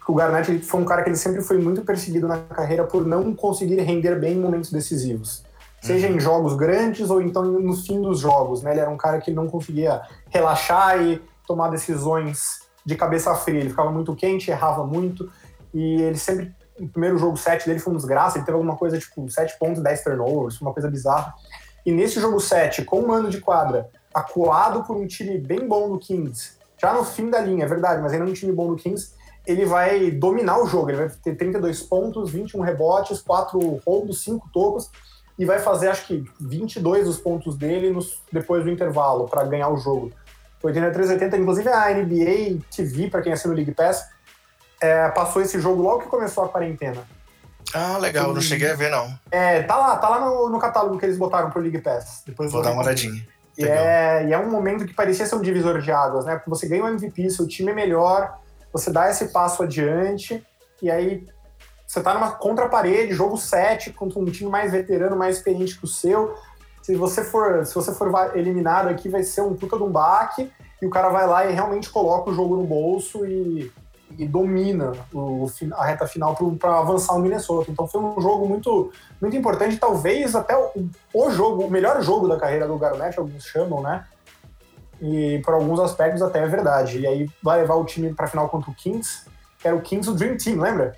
[0.09, 3.33] O Garnett foi um cara que ele sempre foi muito perseguido na carreira por não
[3.35, 5.43] conseguir render bem em momentos decisivos.
[5.81, 8.73] Seja em jogos grandes ou então no fim dos jogos, né?
[8.73, 13.61] Ele era um cara que não conseguia relaxar e tomar decisões de cabeça fria.
[13.61, 15.31] Ele ficava muito quente, errava muito.
[15.73, 18.39] E ele sempre, o primeiro jogo 7 dele foi um desgraça.
[18.39, 21.35] Ele teve alguma coisa tipo 7 pontos, 10 turnovers, uma coisa bizarra.
[21.87, 25.89] E nesse jogo 7, com um ano de quadra, acuado por um time bem bom
[25.89, 28.77] do Kings, já no fim da linha, é verdade, mas ainda um time bom do
[28.77, 29.13] Kings,
[29.47, 30.91] ele vai dominar o jogo.
[30.91, 34.91] Ele vai ter 32 pontos, 21 rebotes, 4 roubos, 5 tocos
[35.39, 39.69] e vai fazer, acho que, 22 dos pontos dele nos, depois do intervalo para ganhar
[39.69, 40.13] o jogo.
[40.63, 44.09] 83 80, inclusive a NBA TV, para quem assina o League Pass,
[44.81, 47.03] é, passou esse jogo logo que começou a quarentena.
[47.73, 49.17] Ah, legal, não cheguei a ver, não.
[49.31, 52.23] É, tá lá, tá lá no, no catálogo que eles botaram pro League Pass.
[52.27, 53.25] Depois Vou dar uma olhadinha.
[53.57, 56.37] E é, e é um momento que parecia ser um divisor de águas, né?
[56.37, 58.39] Porque você ganha um MVP, seu time é melhor,
[58.73, 60.45] você dá esse passo adiante,
[60.81, 61.27] e aí
[61.89, 65.89] você tá numa contra-parede, jogo 7, contra um time mais veterano, mais experiente que o
[65.89, 66.35] seu.
[66.83, 70.53] Se você for, se você for eliminado aqui, vai ser um puta de um baque,
[70.83, 73.73] e o cara vai lá e realmente coloca o jogo no bolso e,
[74.19, 77.71] e domina o, a reta final para avançar o Minnesota.
[77.71, 82.29] Então foi um jogo muito, muito importante, talvez até o, o jogo, o melhor jogo
[82.29, 84.05] da carreira do Garnett, alguns chamam, né?
[85.01, 86.99] E por alguns aspectos até é verdade.
[86.99, 89.25] E aí vai levar o time para final contra o Kings,
[89.59, 90.95] que era o Kings, o Dream Team, lembra?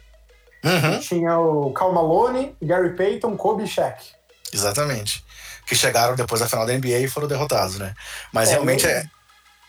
[0.64, 4.04] Uhum, Tinha o Cal Malone, Gary Payton, Kobe e Shaq.
[4.52, 5.24] exatamente.
[5.66, 7.94] Que chegaram depois da final da NBA e foram derrotados, né?
[8.32, 9.04] Mas É, realmente é.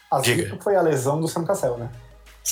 [0.10, 0.58] A Diga.
[0.62, 1.90] foi a lesão do Sam Cassell, né?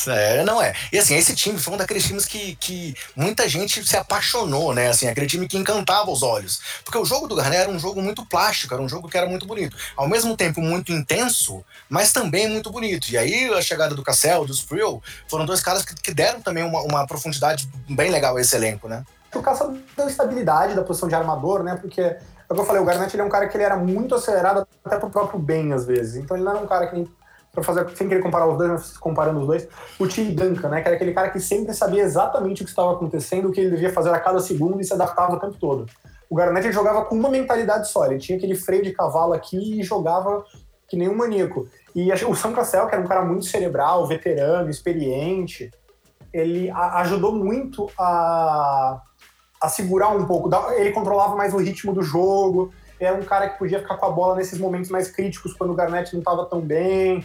[0.08, 0.74] É, não é.
[0.92, 4.90] E assim, esse time foi um daqueles times que, que muita gente se apaixonou, né?
[4.90, 6.62] Assim, aquele time que encantava os olhos.
[6.86, 9.28] Porque o jogo do Garnett era um jogo muito plástico, era um jogo que era
[9.28, 9.76] muito bonito.
[9.98, 13.10] Ao mesmo tempo muito intenso, mas também muito bonito.
[13.10, 16.64] E aí a chegada do Cassell, do Spreel, foram dois caras que, que deram também
[16.64, 19.04] uma, uma profundidade bem legal a esse elenco, né?
[19.34, 21.76] O Cassell deu estabilidade da posição de armador, né?
[21.76, 23.76] Porque, é o que eu falei, o Garnett ele é um cara que ele era
[23.76, 26.16] muito acelerado até pro próprio bem, às vezes.
[26.16, 27.08] Então ele não era um cara que nem
[27.52, 29.68] pra fazer, sem querer comparar os dois, mas comparando os dois,
[30.00, 30.82] o Tim Duncan, né?
[30.82, 33.72] Que era aquele cara que sempre sabia exatamente o que estava acontecendo, o que ele
[33.72, 35.86] devia fazer a cada segundo e se adaptava o tempo todo.
[36.30, 39.84] O Garnett jogava com uma mentalidade só, ele tinha aquele freio de cavalo aqui e
[39.84, 40.46] jogava
[40.88, 41.68] que nem um maníaco.
[41.96, 45.72] E o Sam Cassell, que era um cara muito cerebral, veterano, experiente,
[46.34, 49.02] ele ajudou muito a,
[49.62, 50.50] a segurar um pouco.
[50.74, 54.12] Ele controlava mais o ritmo do jogo, era um cara que podia ficar com a
[54.12, 57.24] bola nesses momentos mais críticos, quando o Garnett não estava tão bem.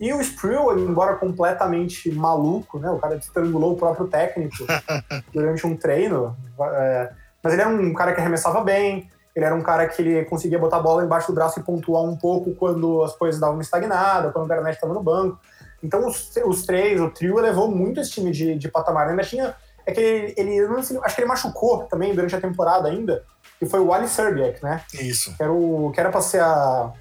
[0.00, 2.90] E o Sprewell, embora completamente maluco, né?
[2.90, 4.64] O cara estrangulou o próprio técnico
[5.32, 6.36] durante um treino.
[6.60, 10.24] é, mas ele era um cara que arremessava bem, ele era um cara que ele
[10.26, 13.56] conseguia botar a bola embaixo do braço e pontuar um pouco quando as coisas davam
[13.56, 15.38] uma estagnada, quando o Garnett estava no banco.
[15.82, 19.08] Então os, os três, o trio, elevou muito esse time de, de patamar.
[19.08, 19.54] Ainda tinha.
[19.84, 23.24] É que ele, ele não acho que ele machucou também durante a temporada ainda,
[23.58, 24.80] que foi o Wally Serbiak, né?
[24.94, 25.36] Isso.
[25.36, 26.92] Que era, o, que era pra ser a,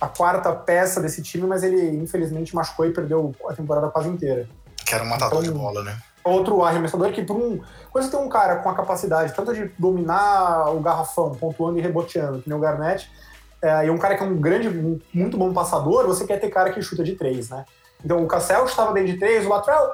[0.00, 4.48] a quarta peça desse time, mas ele infelizmente machucou e perdeu a temporada quase inteira.
[4.84, 5.98] Que era um matador então, de bola, né?
[6.24, 7.60] Outro arremessador que, por um.
[7.90, 11.82] Quando você tem um cara com a capacidade tanto de dominar o garrafão, pontuando e
[11.82, 13.10] reboteando, que nem o Garnett,
[13.62, 14.68] é, e um cara que é um grande,
[15.12, 17.64] muito bom passador, você quer ter cara que chuta de três, né?
[18.04, 19.90] Então o Cassel estava bem de três, o Latrell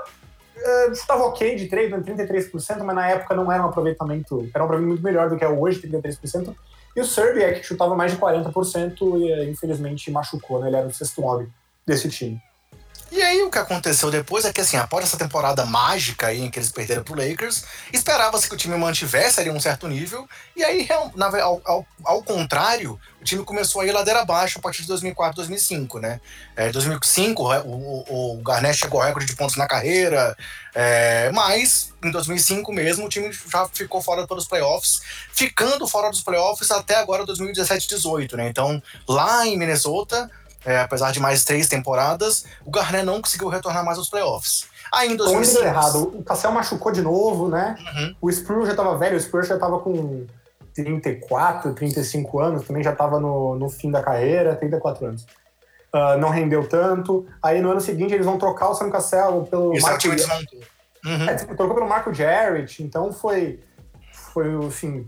[0.56, 4.66] uh, estava ok de três, 33%, mas na época não era um aproveitamento, era um
[4.66, 6.54] aproveitamento muito melhor do que é hoje, 33%.
[6.96, 10.68] E o Serbiak, que chutava mais de 40% e infelizmente machucou, né?
[10.68, 11.48] Ele era o sexto homem
[11.86, 12.40] desse time.
[13.14, 16.50] E aí o que aconteceu depois é que assim, após essa temporada mágica aí em
[16.50, 20.64] que eles perderam pro Lakers, esperava-se que o time mantivesse ali um certo nível, e
[20.64, 24.88] aí ao, ao, ao, contrário, o time começou a ir ladeira abaixo a partir de
[24.88, 26.20] 2004, 2005, né?
[26.56, 30.36] É, 2005 o, o, o, Garnett chegou ao recorde de pontos na carreira,
[30.74, 35.00] é, mas em 2005 mesmo o time já ficou fora pelos playoffs,
[35.32, 38.48] ficando fora dos playoffs até agora 2017, 18, né?
[38.48, 40.28] Então lá em Minnesota
[40.64, 44.66] é, apesar de mais três temporadas, o Garnett não conseguiu retornar mais aos playoffs.
[44.92, 45.60] Aí em 2005...
[45.60, 46.02] Deu errado.
[46.18, 47.76] O Cassel machucou de novo, né?
[47.78, 48.16] Uhum.
[48.22, 50.26] O Spurs já estava velho, o Spurs já estava com
[50.74, 55.22] 34, 35 anos, também já estava no, no fim da carreira, 34 anos.
[55.94, 57.26] Uh, não rendeu tanto.
[57.42, 60.08] Aí no ano seguinte eles vão trocar o Sam Cassel pelo Isso Marco...
[61.04, 61.28] Uhum.
[61.28, 63.60] é, trocou pelo Marco Jarrett, então foi,
[64.10, 65.04] foi assim,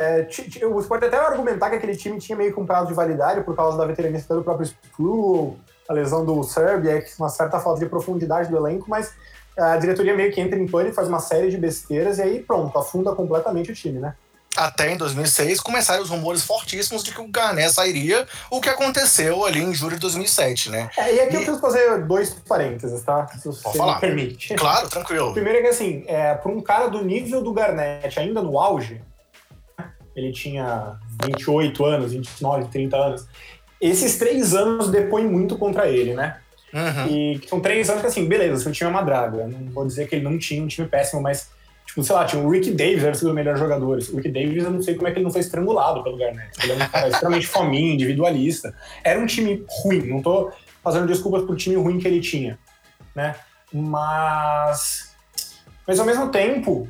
[0.00, 0.26] é,
[0.66, 3.54] você pode até argumentar que aquele time tinha meio que um prazo de validade por
[3.54, 8.48] causa da veterania do próprio Spru, a lesão do Serbia, uma certa falta de profundidade
[8.48, 9.12] do elenco, mas
[9.58, 12.78] a diretoria meio que entra em pânico, faz uma série de besteiras e aí pronto,
[12.78, 14.14] afunda completamente o time, né?
[14.56, 19.44] Até em 2006 começaram os rumores fortíssimos de que o Garnett sairia, o que aconteceu
[19.44, 20.88] ali em julho de 2007, né?
[20.96, 21.36] É, e aqui e...
[21.36, 23.28] eu preciso fazer dois parênteses, tá?
[23.38, 23.94] Se você Pode falar.
[23.96, 24.54] me permite.
[24.54, 25.34] Claro, tranquilo.
[25.34, 29.00] Primeiro é que assim, é, para um cara do nível do Garnett ainda no auge,
[30.14, 33.26] ele tinha 28 anos, 29, 30 anos.
[33.80, 36.38] Esses três anos depõem muito contra ele, né?
[36.72, 37.06] Uhum.
[37.08, 39.46] E são três anos que, assim, beleza, seu time é uma draga.
[39.46, 41.50] Não vou dizer que ele não tinha um time péssimo, mas,
[41.86, 44.08] tipo, sei lá, tinha o Rick Davis, era um dos melhores jogadores.
[44.08, 46.50] O Rick Davis, eu não sei como é que ele não foi estrangulado pelo Garnett.
[46.62, 48.74] Ele é um cara extremamente fominho, individualista.
[49.02, 52.58] Era um time ruim, não tô fazendo desculpas pro time ruim que ele tinha,
[53.14, 53.34] né?
[53.72, 55.10] Mas.
[55.86, 56.88] Mas ao mesmo tempo,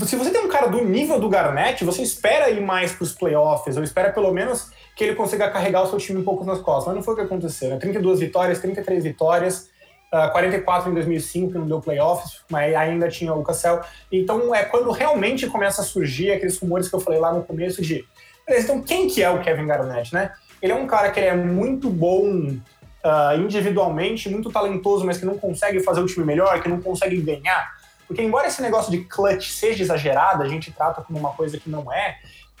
[0.00, 3.12] se você tem um cara do nível do Garnett, você espera ir mais para os
[3.12, 6.60] playoffs, ou espera pelo menos que ele consiga carregar o seu time um pouco nas
[6.60, 6.86] costas.
[6.86, 7.70] Mas não foi o que aconteceu.
[7.70, 7.76] Né?
[7.76, 9.68] 32 vitórias, 33 vitórias,
[10.12, 13.82] uh, ah, 44 em 2005, que não deu playoffs, mas ainda tinha o Cassel.
[14.10, 17.82] Então é quando realmente começa a surgir aqueles rumores que eu falei lá no começo
[17.82, 18.02] de.
[18.48, 20.32] Então, quem que é o Kevin Garnett, né?
[20.60, 22.26] Ele é um cara que é muito bom
[23.04, 27.20] uh, individualmente, muito talentoso, mas que não consegue fazer o time melhor, que não consegue
[27.20, 27.81] ganhar
[28.12, 31.70] porque, embora esse negócio de clutch seja exagerado, a gente trata como uma coisa que
[31.70, 32.18] não é,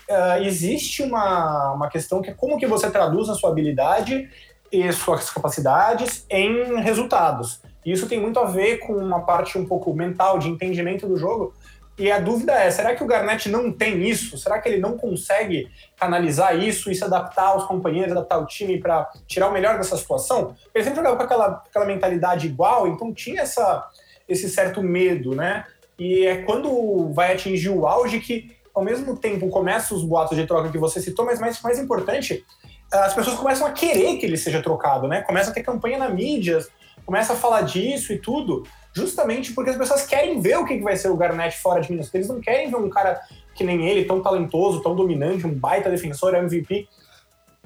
[0.08, 4.30] uh, existe uma, uma questão que é como que você traduz a sua habilidade
[4.72, 7.60] e suas capacidades em resultados.
[7.84, 11.18] E isso tem muito a ver com uma parte um pouco mental, de entendimento do
[11.18, 11.52] jogo.
[11.98, 14.38] E a dúvida é: será que o Garnett não tem isso?
[14.38, 18.80] Será que ele não consegue canalizar isso e se adaptar aos companheiros, adaptar o time
[18.80, 20.56] para tirar o melhor dessa situação?
[20.74, 23.86] Ele sempre jogava com aquela, aquela mentalidade igual, então tinha essa,
[24.32, 25.64] esse certo medo, né?
[25.98, 30.46] E é quando vai atingir o auge que, ao mesmo tempo, começam os boatos de
[30.46, 32.44] troca que você citou, mas mais, mais importante,
[32.90, 35.22] as pessoas começam a querer que ele seja trocado, né?
[35.22, 36.58] Começa a ter campanha na mídia,
[37.06, 40.96] começa a falar disso e tudo, justamente porque as pessoas querem ver o que vai
[40.96, 42.12] ser o Garnett fora de Minas.
[42.12, 43.20] Eles não querem ver um cara
[43.54, 46.88] que nem ele, tão talentoso, tão dominante, um baita defensor, MVP,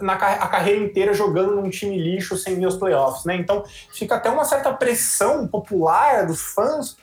[0.01, 3.37] na a carreira inteira jogando num time lixo sem ir aos playoffs, né?
[3.37, 6.97] Então fica até uma certa pressão popular dos fãs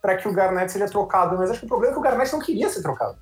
[0.00, 2.32] para que o Garnett seja trocado, mas acho que o problema é que o Garnett
[2.32, 3.18] não queria ser trocado.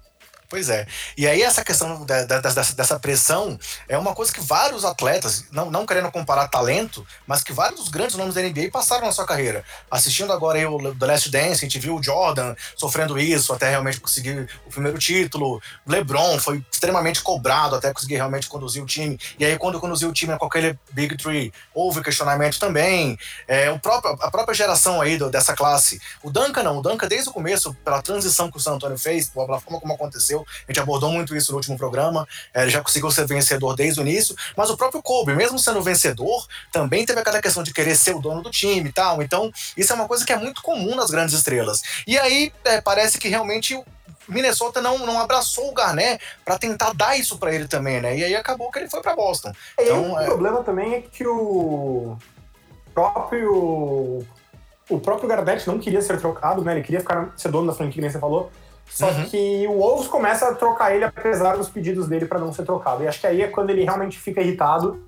[0.48, 0.86] Pois é.
[1.14, 5.44] E aí essa questão da, da, dessa, dessa pressão é uma coisa que vários atletas,
[5.52, 9.12] não, não querendo comparar talento, mas que vários dos grandes nomes da NBA passaram na
[9.12, 9.62] sua carreira.
[9.90, 13.68] Assistindo agora aí o The Last Dance, a gente viu o Jordan sofrendo isso até
[13.68, 15.60] realmente conseguir o primeiro título.
[15.86, 19.20] LeBron foi extremamente cobrado até conseguir realmente conduzir o time.
[19.38, 23.18] E aí quando conduziu o time com aquele Big Three, houve questionamento também.
[23.46, 26.00] É, o próprio, a própria geração aí do, dessa classe.
[26.22, 29.28] O Duncan não, o Duncan desde o começo, pela transição que o San Antonio fez,
[29.28, 30.46] pela forma como aconteceu, aconteceu.
[30.66, 32.26] A gente abordou muito isso no último programa.
[32.54, 34.34] É, ele já conseguiu ser vencedor desde o início.
[34.56, 38.20] Mas o próprio Kobe, mesmo sendo vencedor, também teve aquela questão de querer ser o
[38.20, 39.22] dono do time e tal.
[39.22, 41.82] Então, isso é uma coisa que é muito comum nas grandes estrelas.
[42.06, 43.80] E aí, é, parece que realmente
[44.28, 48.16] Minnesota não, não abraçou o Garnett para tentar dar isso para ele também, né?
[48.16, 49.52] E aí acabou que ele foi para Boston.
[49.78, 50.24] Então, o é...
[50.26, 52.16] problema também é que o
[52.92, 54.26] próprio
[54.90, 56.72] o próprio Garnett não queria ser trocado, né?
[56.72, 58.50] Ele queria ficar ser dono da franquia, nem você falou.
[58.88, 59.24] Só uhum.
[59.24, 63.02] que o Wolves começa a trocar ele apesar dos pedidos dele para não ser trocado.
[63.02, 65.02] E acho que aí é quando ele realmente fica irritado.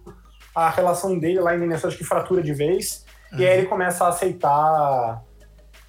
[0.55, 3.05] A relação dele lá em Minnesota acho que fratura de vez.
[3.33, 3.39] Uhum.
[3.39, 5.23] E aí ele começa a aceitar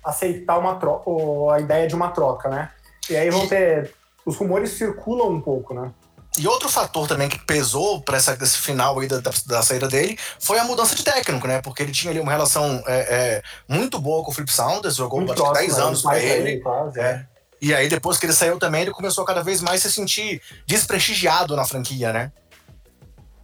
[0.04, 1.12] aceitar uma troca,
[1.54, 2.72] a ideia de uma troca, né?
[3.10, 3.94] E aí vão ter
[4.26, 5.92] os rumores circulam um pouco, né?
[6.38, 10.18] E outro fator também que pesou para esse final aí da, da, da, saída dele
[10.40, 11.62] foi a mudança de técnico, né?
[11.62, 15.20] Porque ele tinha ali uma relação é, é, muito boa com o Flip Saunders, jogou
[15.20, 15.84] muito acho 10 né?
[15.84, 16.62] anos com ele.
[16.62, 17.28] quase, é.
[17.62, 20.42] E aí, depois que ele saiu também, ele começou a cada vez mais se sentir
[20.66, 22.32] desprestigiado na franquia, né?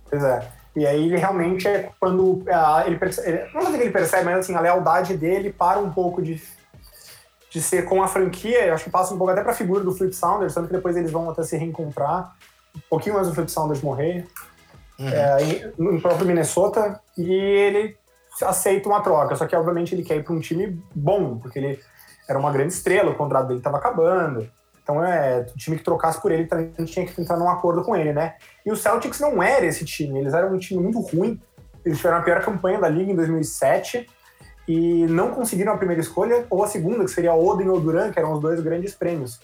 [0.09, 0.47] Pois é.
[0.75, 3.49] E aí ele realmente é quando uh, ele percebe.
[3.53, 6.41] Não sei que ele percebe, mas assim, a lealdade dele para um pouco de,
[7.51, 8.65] de ser com a franquia.
[8.65, 10.73] Eu acho que passa um pouco até para a figura do Flip Saunders, tanto que
[10.73, 12.35] depois eles vão até se reencontrar.
[12.75, 14.27] Um pouquinho mais do Flip Saunders morrer.
[14.99, 15.09] Uhum.
[15.09, 16.99] É, no próprio Minnesota.
[17.17, 17.97] E ele
[18.41, 19.35] aceita uma troca.
[19.35, 21.79] Só que, obviamente, ele quer ir para um time bom, porque ele
[22.27, 24.49] era uma grande estrela, o contrato dele estava acabando.
[24.83, 27.95] Então, é, o time que trocasse por ele também tinha que entrar num acordo com
[27.95, 28.35] ele, né?
[28.65, 31.41] E o Celtics não era esse time, eles eram um time muito ruim.
[31.85, 34.07] Eles tiveram a pior campanha da liga em 2007
[34.67, 38.19] e não conseguiram a primeira escolha, ou a segunda, que seria Oden ou Duran, que
[38.19, 39.39] eram os dois grandes prêmios.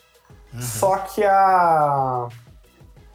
[0.53, 0.61] Uhum.
[0.61, 2.27] Só que a.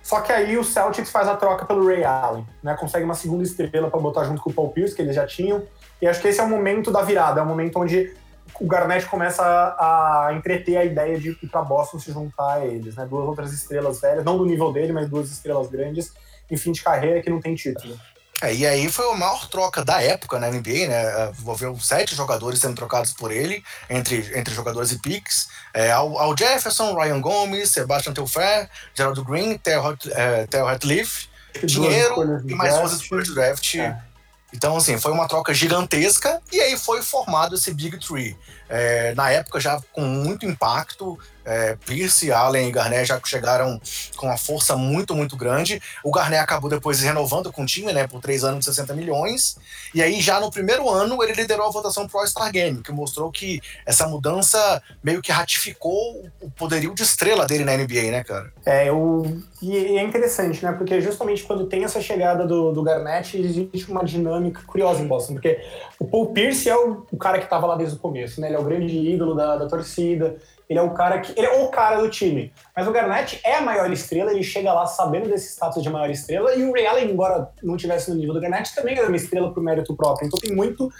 [0.02, 2.74] Só que aí o Celtics faz a troca pelo Ray Allen, né?
[2.76, 5.62] Consegue uma segunda estrela para botar junto com o Paul Pierce, que eles já tinham.
[6.00, 8.14] E acho que esse é o momento da virada, é o momento onde
[8.60, 12.66] o Garnett começa a, a entreter a ideia de ir para Boston se juntar a
[12.66, 13.06] eles, né?
[13.06, 16.12] Duas outras estrelas velhas, não do nível dele, mas duas estrelas grandes
[16.50, 17.98] em fim de carreira que não tem título.
[18.40, 21.30] É, e aí foi a maior troca da época na NBA, né?
[21.40, 25.48] Envolveu sete jogadores sendo trocados por ele, entre, entre jogadores e picks.
[25.74, 31.28] É, ao, ao, Jefferson, Ryan Gomes, Sebastian Telfair, Gerald Green, Theo, é, Theo Hatliff,
[31.64, 33.74] dinheiro e mais duas escolhas de draft.
[33.74, 34.07] É.
[34.52, 38.36] Então, assim, foi uma troca gigantesca e aí foi formado esse Big Tree.
[38.68, 43.80] É, na época, já com muito impacto, é, Pierce, Allen e Garnett já chegaram
[44.16, 45.80] com uma força muito, muito grande.
[46.04, 49.56] O Garnett acabou depois renovando com o time, né, por três anos, 60 milhões.
[49.94, 53.30] E aí, já no primeiro ano, ele liderou a votação pro All-Star Game, que mostrou
[53.32, 58.52] que essa mudança meio que ratificou o poderio de estrela dele na NBA, né, cara?
[58.66, 59.40] É, eu...
[59.62, 64.04] e é interessante, né, porque justamente quando tem essa chegada do, do Garnett, existe uma
[64.04, 65.58] dinâmica curiosa em Boston, porque
[65.98, 68.56] o Paul Pierce é o, o cara que estava lá desde o começo, né, ele
[68.56, 70.36] é o grande ídolo da, da torcida,
[70.68, 71.32] ele é o cara que.
[71.36, 72.52] Ele é o cara do time.
[72.76, 76.10] Mas o Garnett é a maior estrela, ele chega lá sabendo desse status de maior
[76.10, 79.16] estrela, e o Ray Allen, embora não tivesse no nível do Garnett, também era uma
[79.16, 80.26] estrela por mérito próprio.
[80.26, 80.90] Então tem muito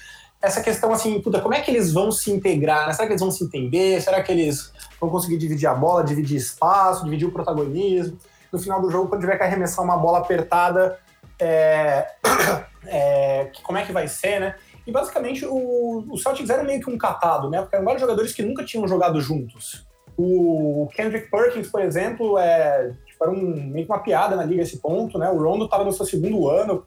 [0.40, 2.86] essa questão assim, puta, como é que eles vão se integrar?
[2.86, 2.92] Né?
[2.92, 4.00] Será que eles vão se entender?
[4.00, 8.16] Será que eles vão conseguir dividir a bola, dividir espaço, dividir o protagonismo?
[8.50, 10.98] No final do jogo, quando tiver que arremessar uma bola apertada,
[11.38, 12.06] é...
[12.90, 13.50] É...
[13.64, 14.54] como é que vai ser, né?
[14.88, 17.60] E basicamente o, o Celtics era meio que um catado, né?
[17.60, 19.86] Porque eram vários jogadores que nunca tinham jogado juntos.
[20.16, 24.62] O Kendrick Perkins, por exemplo, é, tipo, era um, meio que uma piada na liga
[24.62, 25.28] esse ponto, né?
[25.28, 26.86] O Rondo estava no seu segundo ano,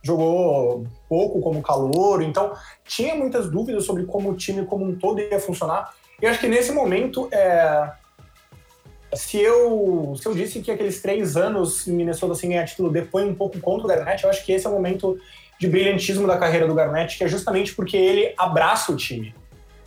[0.00, 2.52] jogou pouco como calor, então
[2.84, 5.92] tinha muitas dúvidas sobre como o time como um todo ia funcionar.
[6.22, 7.90] E acho que nesse momento, é,
[9.12, 13.24] se eu, se eu disse que aqueles três anos em Minnesota sem ganhar título depõe
[13.24, 15.18] um pouco contra o Garnett, eu acho que esse é o momento
[15.60, 19.34] de brilhantismo da carreira do Garnett, que é justamente porque ele abraça o time.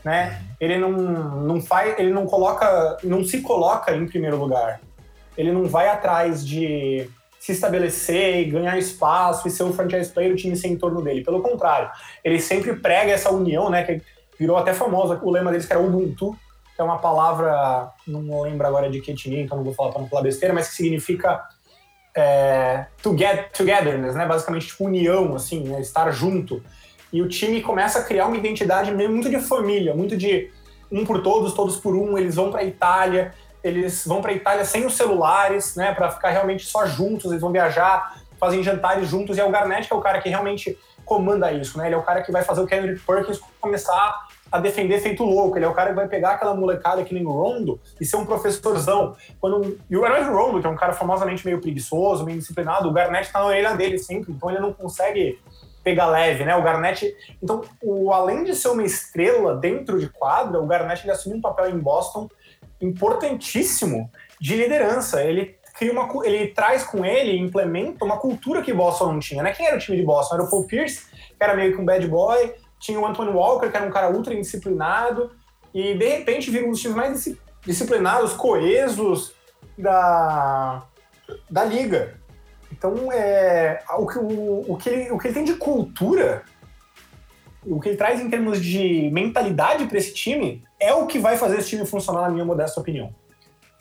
[0.06, 0.40] Né?
[0.60, 4.80] Ele não, não faz, ele não coloca, não se coloca em primeiro lugar.
[5.36, 7.10] Ele não vai atrás de
[7.40, 11.02] se estabelecer e ganhar espaço e ser um franchise player o time ser em torno
[11.02, 11.24] dele.
[11.24, 11.90] Pelo contrário,
[12.24, 13.84] ele sempre prega essa união, né?
[13.84, 14.00] Que
[14.40, 15.20] virou até famosa.
[15.24, 16.38] O lema deles que era Ubuntu,
[16.76, 20.02] que é uma palavra, não lembro agora de que etnia, então não vou falar para
[20.02, 21.44] não falar besteira, mas que significa
[22.16, 24.26] é, together, togetherness, né?
[24.26, 25.82] Basicamente, tipo, união, assim, né?
[25.82, 26.64] estar junto.
[27.12, 30.52] E o time começa a criar uma identidade muito de família, muito de
[30.92, 32.18] um por todos, todos por um.
[32.18, 35.94] Eles vão para a Itália, eles vão para a Itália sem os celulares, né?
[35.94, 37.32] Para ficar realmente só juntos.
[37.32, 39.38] Eles vão viajar, fazem jantares juntos.
[39.38, 41.88] E é o Garnett que é o cara que realmente comanda isso, né?
[41.88, 45.58] Ele é o cara que vai fazer o Kendrick Perkins começar a defender feito louco.
[45.58, 48.18] Ele é o cara que vai pegar aquela molecada que nem o Rondo e ser
[48.18, 49.16] um professorzão.
[49.42, 52.94] Quando, e o herói Rondo, que é um cara famosamente meio preguiçoso, meio disciplinado, o
[52.94, 55.40] Garnett tá na orelha dele sempre, então ele não consegue
[55.84, 56.56] pegar leve, né?
[56.56, 57.16] O Garnett.
[57.42, 61.42] Então, o, além de ser uma estrela dentro de quadra, o Garnett ele assume um
[61.42, 62.30] papel em Boston
[62.80, 64.08] importantíssimo
[64.40, 65.24] de liderança.
[65.24, 69.52] Ele cria uma, ele traz com ele, implementa uma cultura que Boston não tinha, né?
[69.52, 70.36] Quem era o time de Boston?
[70.36, 73.70] Era o Paul Pierce, que era meio que um bad boy, tinha o Anthony Walker,
[73.70, 75.32] que era um cara ultra indisciplinado,
[75.74, 77.30] e de repente vira um dos times mais
[77.66, 79.34] disciplinados, coesos
[79.78, 80.84] da,
[81.50, 82.20] da liga.
[82.70, 86.44] Então, é, o, que, o, o, que ele, o que ele tem de cultura,
[87.66, 91.38] o que ele traz em termos de mentalidade para esse time, é o que vai
[91.38, 93.16] fazer esse time funcionar, na minha modesta opinião.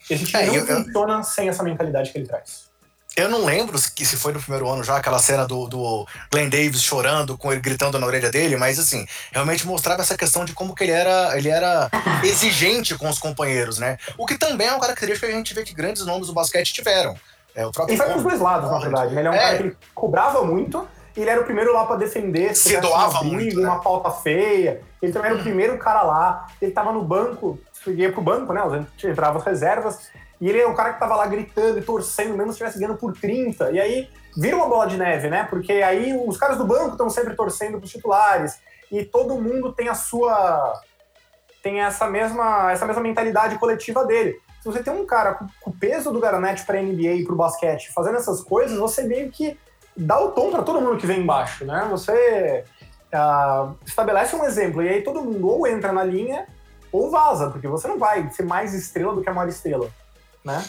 [0.08, 1.22] Esse time é, não eu, funciona eu...
[1.24, 2.70] sem essa mentalidade que ele traz.
[3.16, 6.48] Eu não lembro que se foi no primeiro ano já, aquela cena do, do Glenn
[6.48, 10.54] Davis chorando, com ele gritando na orelha dele, mas assim, realmente mostrava essa questão de
[10.54, 11.90] como que ele era, ele era
[12.24, 13.98] exigente com os companheiros, né?
[14.16, 16.72] O que também é uma característica que a gente vê que grandes nomes do basquete
[16.72, 17.14] tiveram.
[17.54, 19.14] É, o próprio ele vai os dois lados, na verdade.
[19.14, 19.20] Né?
[19.20, 19.38] Ele é um é.
[19.38, 23.20] cara que cobrava muito, e ele era o primeiro lá para defender, se, se doava
[23.20, 23.68] uma briga, muito, né?
[23.68, 24.80] uma pauta feia.
[25.02, 26.46] Ele também era o primeiro cara lá.
[26.60, 28.86] Ele tava no banco, ia pro banco, né?
[29.04, 29.98] Entrava as reservas.
[30.42, 32.98] E ele é o cara que tava lá gritando e torcendo, mesmo se estivesse ganhando
[32.98, 33.70] por 30.
[33.70, 35.46] E aí vira uma bola de neve, né?
[35.48, 38.58] Porque aí os caras do banco estão sempre torcendo pros titulares.
[38.90, 40.82] E todo mundo tem a sua.
[41.62, 44.36] tem essa mesma, essa mesma mentalidade coletiva dele.
[44.60, 47.36] Se você tem um cara com, com o peso do Garanete pra NBA e pro
[47.36, 49.56] basquete fazendo essas coisas, você meio que
[49.96, 51.86] dá o tom para todo mundo que vem embaixo, né?
[51.88, 52.64] Você
[53.14, 56.48] uh, estabelece um exemplo e aí todo mundo ou entra na linha
[56.90, 59.88] ou vaza, porque você não vai ser mais estrela do que a maior estrela
[60.44, 60.64] né?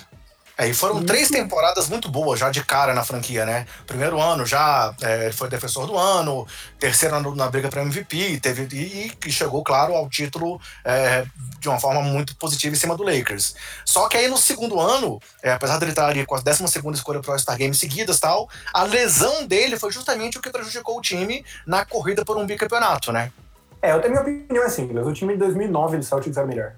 [0.56, 1.06] É, e foram Isso.
[1.06, 3.66] três temporadas muito boas já de cara na franquia, né?
[3.88, 6.46] Primeiro ano já é, foi defensor do ano,
[6.80, 11.26] terceiro ano na briga para MVP, teve, e, e, chegou, claro, ao título é,
[11.60, 13.56] de uma forma muito positiva em cima do Lakers.
[13.84, 16.64] Só que aí no segundo ano, é, apesar dele estar ali com a 12
[16.94, 21.02] escolha para All-Star Games seguidas tal, a lesão dele foi justamente o que prejudicou o
[21.02, 23.32] time na corrida por um bicampeonato, né?
[23.82, 26.76] É, eu tenho minha opinião assim, o time de 2009 do Celtics era melhor.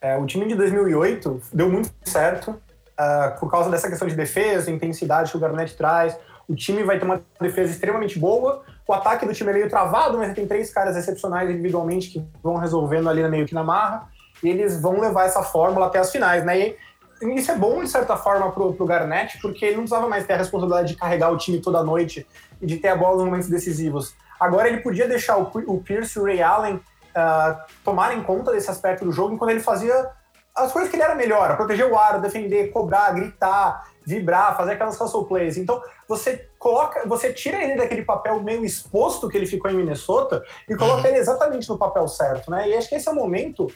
[0.00, 4.70] É, o time de 2008 deu muito certo uh, por causa dessa questão de defesa,
[4.70, 6.16] intensidade que o Garnett traz.
[6.48, 8.62] O time vai ter uma defesa extremamente boa.
[8.86, 12.56] O ataque do time é meio travado, mas tem três caras excepcionais individualmente que vão
[12.56, 14.08] resolvendo ali meio que na marra.
[14.42, 16.58] E eles vão levar essa fórmula até as finais, né?
[16.58, 16.76] E
[17.34, 20.32] isso é bom, de certa forma, pro, pro Garnett, porque ele não precisava mais ter
[20.32, 22.26] a responsabilidade de carregar o time toda noite
[22.60, 24.14] e de ter a bola nos momentos decisivos.
[24.40, 26.80] Agora ele podia deixar o, o Pierce e o Ray Allen
[27.16, 30.10] uh, tomarem conta desse aspecto do jogo enquanto ele fazia
[30.54, 35.00] as coisas que ele era melhor, proteger o aro, defender, cobrar, gritar, vibrar, fazer aquelas
[35.00, 35.56] hustle plays.
[35.56, 40.42] Então, você coloca, você tira ele daquele papel meio exposto que ele ficou em Minnesota
[40.68, 41.06] e coloca uhum.
[41.06, 42.68] ele exatamente no papel certo, né?
[42.68, 43.68] E acho que esse é o momento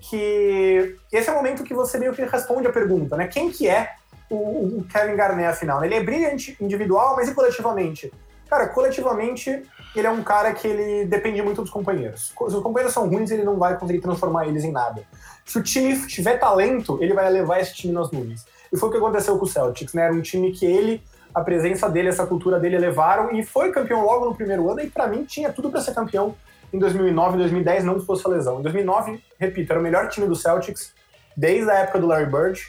[0.00, 3.26] que esse é o momento que você meio que responde a pergunta, né?
[3.26, 3.94] Quem que é
[4.30, 5.84] o, o Kevin Garnett afinal?
[5.84, 8.12] Ele é brilhante individual, mas e coletivamente?
[8.48, 9.62] Cara, coletivamente
[9.94, 12.28] ele é um cara que ele depende muito dos companheiros.
[12.28, 15.02] Se os companheiros são ruins, ele não vai conseguir transformar eles em nada.
[15.44, 18.44] Se o time tiver talento, ele vai levar esse time nas nuvens.
[18.72, 20.02] E foi o que aconteceu com o Celtics, né?
[20.02, 21.02] Era um time que ele,
[21.34, 24.90] a presença dele, essa cultura dele levaram e foi campeão logo no primeiro ano e
[24.90, 26.34] para mim tinha tudo para ser campeão
[26.72, 28.60] em 2009, 2010, não fosse a lesão.
[28.60, 30.92] Em 2009, repito, era o melhor time do Celtics
[31.34, 32.60] desde a época do Larry Bird,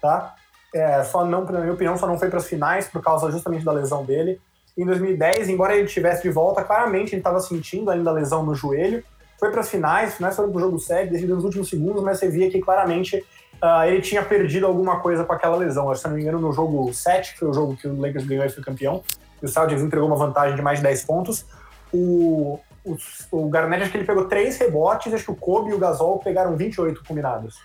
[0.00, 0.36] tá?
[0.72, 3.64] É, só não, na minha opinião, só não foi para as finais por causa justamente
[3.64, 4.40] da lesão dele
[4.76, 8.54] em 2010, embora ele estivesse de volta, claramente ele estava sentindo ainda a lesão no
[8.54, 9.04] joelho.
[9.38, 12.18] Foi para as finais, finais foram para o jogo 7, decidido nos últimos segundos, mas
[12.18, 13.16] você via que claramente
[13.62, 15.94] uh, ele tinha perdido alguma coisa com aquela lesão.
[15.94, 18.44] Se não me engano, no jogo 7, que foi o jogo que o Lakers ganhou
[18.44, 19.02] e foi campeão,
[19.42, 21.44] e o Celtics entregou uma vantagem de mais de 10 pontos.
[21.92, 22.96] O, o,
[23.30, 26.18] o Garnett, acho que ele pegou 3 rebotes, acho que o Kobe e o Gasol
[26.20, 27.56] pegaram 28 combinados.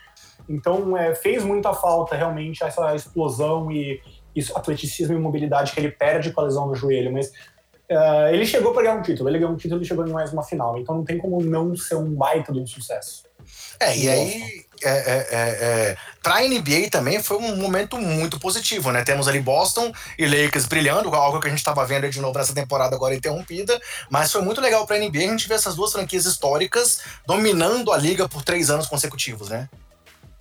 [0.49, 4.01] Então, é, fez muita falta realmente essa explosão e
[4.37, 7.27] isso, atleticismo e mobilidade que ele perde com a lesão no joelho, mas
[7.89, 10.31] uh, ele chegou para ganhar um título, ele ganhou um título e chegou em mais
[10.31, 13.25] uma final, então não tem como não ser um baita de um sucesso.
[13.79, 15.49] É, e aí, é, é, é,
[15.91, 19.03] é para a NBA também foi um momento muito positivo, né?
[19.03, 22.53] Temos ali Boston e Lakers brilhando, algo que a gente estava vendo de novo nessa
[22.53, 23.79] temporada agora interrompida,
[24.09, 27.93] mas foi muito legal para a NBA a gente ver essas duas franquias históricas dominando
[27.93, 29.69] a liga por três anos consecutivos, né?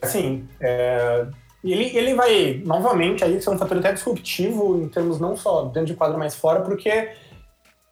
[0.03, 1.27] Sim, é,
[1.67, 5.65] e ele, ele vai, novamente, aí ser um fator até disruptivo em termos não só
[5.65, 7.17] dentro de quadro, mas fora, porque é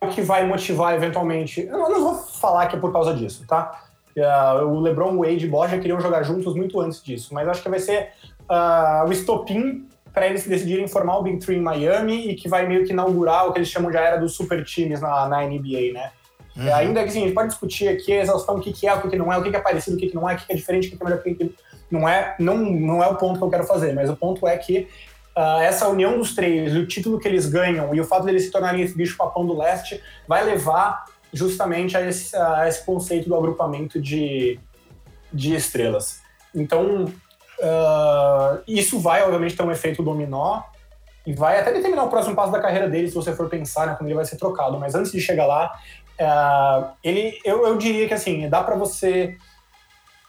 [0.01, 1.63] o que vai motivar eventualmente.
[1.63, 3.83] Eu não, vou falar que é por causa disso, tá?
[4.17, 7.69] Uh, o LeBron, Wade e já queriam jogar juntos muito antes disso, mas acho que
[7.69, 8.11] vai ser
[8.49, 12.69] uh, o estopim para eles decidirem formar o Big Three em Miami e que vai
[12.69, 15.93] meio que inaugurar o que eles chamam de era dos super times na, na NBA,
[15.93, 16.13] né?
[16.57, 16.69] Uhum.
[16.69, 18.95] É, ainda que assim, a gente pode discutir aqui a exaustão o que, que é,
[18.95, 20.35] o que, que não é, o que, que é parecido, o que, que não é,
[20.35, 21.55] o que, que é diferente, o que, que é melhor, o que, que
[21.91, 24.57] não é, não, não é o ponto que eu quero fazer, mas o ponto é
[24.57, 24.89] que
[25.37, 28.51] uh, essa união dos três, o título que eles ganham e o fato deles se
[28.51, 33.35] tornarem esse bicho papão do leste vai levar justamente a esse, a esse conceito do
[33.35, 34.59] agrupamento de,
[35.33, 36.21] de estrelas.
[36.55, 40.63] Então, uh, isso vai, obviamente, ter um efeito dominó
[41.27, 43.95] e vai até determinar o próximo passo da carreira dele, se você for pensar né,
[43.97, 44.79] quando ele vai ser trocado.
[44.79, 45.73] Mas antes de chegar lá,
[46.21, 49.37] uh, ele, eu, eu diria que assim, dá para você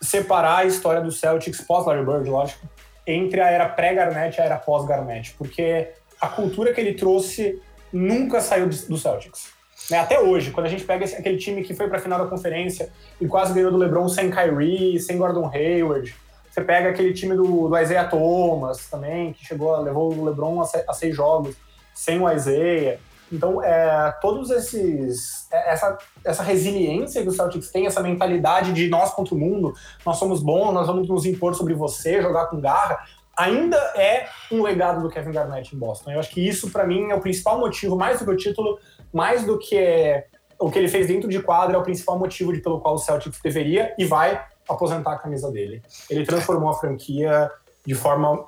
[0.05, 2.67] separar a história do Celtics pós-Larry Bird, lógico,
[3.05, 5.89] entre a era pré-Garnett e a era pós-Garnett, porque
[6.19, 9.53] a cultura que ele trouxe nunca saiu do Celtics.
[9.89, 9.99] Né?
[9.99, 12.25] Até hoje, quando a gente pega esse, aquele time que foi para a final da
[12.25, 12.89] conferência
[13.19, 16.15] e quase ganhou do LeBron sem Kyrie, sem Gordon Hayward,
[16.49, 20.69] Você pega aquele time do, do Isaiah Thomas também, que chegou, levou o LeBron a,
[20.87, 21.55] a seis jogos
[21.93, 22.99] sem o Isaiah.
[23.35, 25.51] Então, é, todos esses.
[25.51, 29.73] É, essa, essa resiliência que o Celtics tem, essa mentalidade de nós contra o mundo,
[30.05, 33.03] nós somos bons, nós vamos nos impor sobre você, jogar com garra,
[33.37, 36.11] ainda é um legado do Kevin Garnett em Boston.
[36.11, 38.79] Eu acho que isso, para mim, é o principal motivo, mais do que o título,
[39.13, 40.23] mais do que
[40.57, 42.97] o que ele fez dentro de quadra, é o principal motivo de, pelo qual o
[42.97, 45.83] Celtics deveria e vai aposentar a camisa dele.
[46.09, 47.51] Ele transformou a franquia
[47.85, 48.47] de forma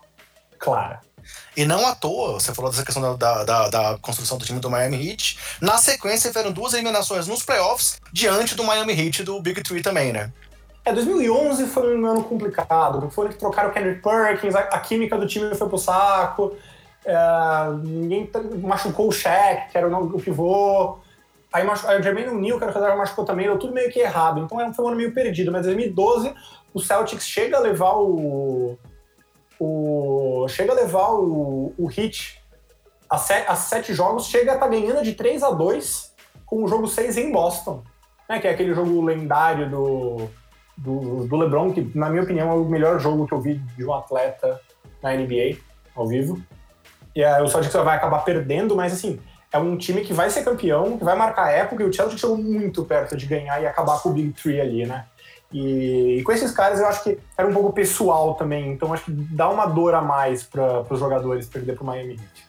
[0.58, 1.02] clara.
[1.56, 4.70] E não à toa, você falou dessa questão da, da, da, construção do time do
[4.70, 5.40] Miami Heat.
[5.60, 10.14] Na sequência, tiveram duas eliminações nos playoffs diante do Miami Heat do Big Three também,
[10.14, 10.32] né?
[10.88, 15.18] É, 2011 foi um ano complicado, foi que trocaram o Kendrick Perkins, a, a, química
[15.18, 16.56] do time foi pro saco,
[17.04, 17.16] é,
[17.84, 18.30] ninguém
[18.62, 20.98] machucou o Shaq, que era o, pivô,
[21.52, 24.00] aí, aí o Jermaine O'Neal, que era o reserva, machucou também, deu tudo meio que
[24.00, 26.34] errado, então é, foi um ano meio perdido, mas 2012
[26.74, 28.78] o Celtics chega a levar o,
[29.60, 32.42] o chega a levar o, o Heat
[33.10, 36.14] a, set, a sete jogos, chega a estar tá ganhando de 3 a 2
[36.46, 37.84] com o jogo 6 em Boston,
[38.30, 40.30] né, que é aquele jogo lendário do,
[40.78, 43.86] do, do, LeBron, que na minha opinião é o melhor jogo que eu vi de
[43.86, 44.60] um atleta
[45.02, 45.58] na NBA,
[45.96, 46.42] ao vivo.
[47.16, 49.20] E aí, o Celtics vai acabar perdendo, mas assim,
[49.52, 52.38] é um time que vai ser campeão, que vai marcar época, e o Celtics chegou
[52.38, 55.06] muito perto de ganhar e acabar com o Big Three ali, né?
[55.52, 59.06] E, e, com esses caras eu acho que era um pouco pessoal também, então acho
[59.06, 62.48] que dá uma dor a mais para os jogadores perder para o Miami Heat.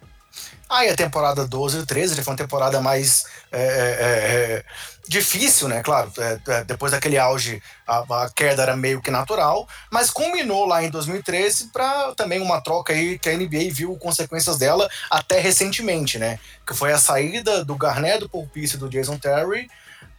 [0.70, 4.64] Ah, e a temporada 12 e 13 foi uma temporada mais é, é, é,
[5.08, 5.80] difícil, né?
[5.82, 10.66] Claro, é, é, depois daquele auge a, a, queda era meio que natural, mas culminou
[10.66, 15.40] lá em 2013 para também uma troca aí que a NBA viu consequências dela até
[15.40, 16.38] recentemente, né?
[16.66, 19.70] Que foi a saída do Garnett, do Paul e do Jason Terry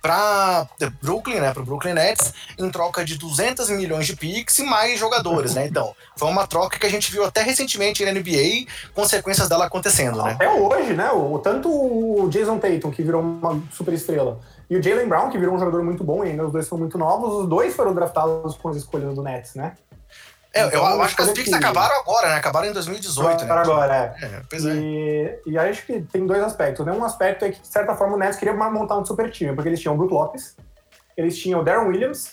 [0.02, 0.68] para
[1.02, 5.56] Brooklyn, né, para Brooklyn Nets, em troca de 200 milhões de picks e mais jogadores,
[5.56, 5.68] né?
[5.68, 10.24] Então, foi uma troca que a gente viu até recentemente na NBA, consequências dela acontecendo,
[10.24, 10.32] né?
[10.34, 11.10] Até hoje, né?
[11.12, 14.40] O, tanto o Jason Tatum, que virou uma super estrela,
[14.70, 16.98] e o Jalen Brown, que virou um jogador muito bom, ainda os dois são muito
[16.98, 19.76] novos, os dois foram draftados com as escolhas do Nets, né?
[20.54, 21.56] É, então, eu acho que as picks que...
[21.56, 22.36] acabaram agora, né?
[22.36, 23.52] Acabaram em 2018, né?
[23.52, 24.26] Agora, é.
[24.26, 24.74] é, pois é.
[24.74, 26.92] E, e acho que tem dois aspectos, né?
[26.92, 29.70] Um aspecto é que, de certa forma, o Nets queria montar um super time, porque
[29.70, 30.56] eles tinham o Brook Lopes,
[31.16, 32.32] eles tinham o Darren Williams,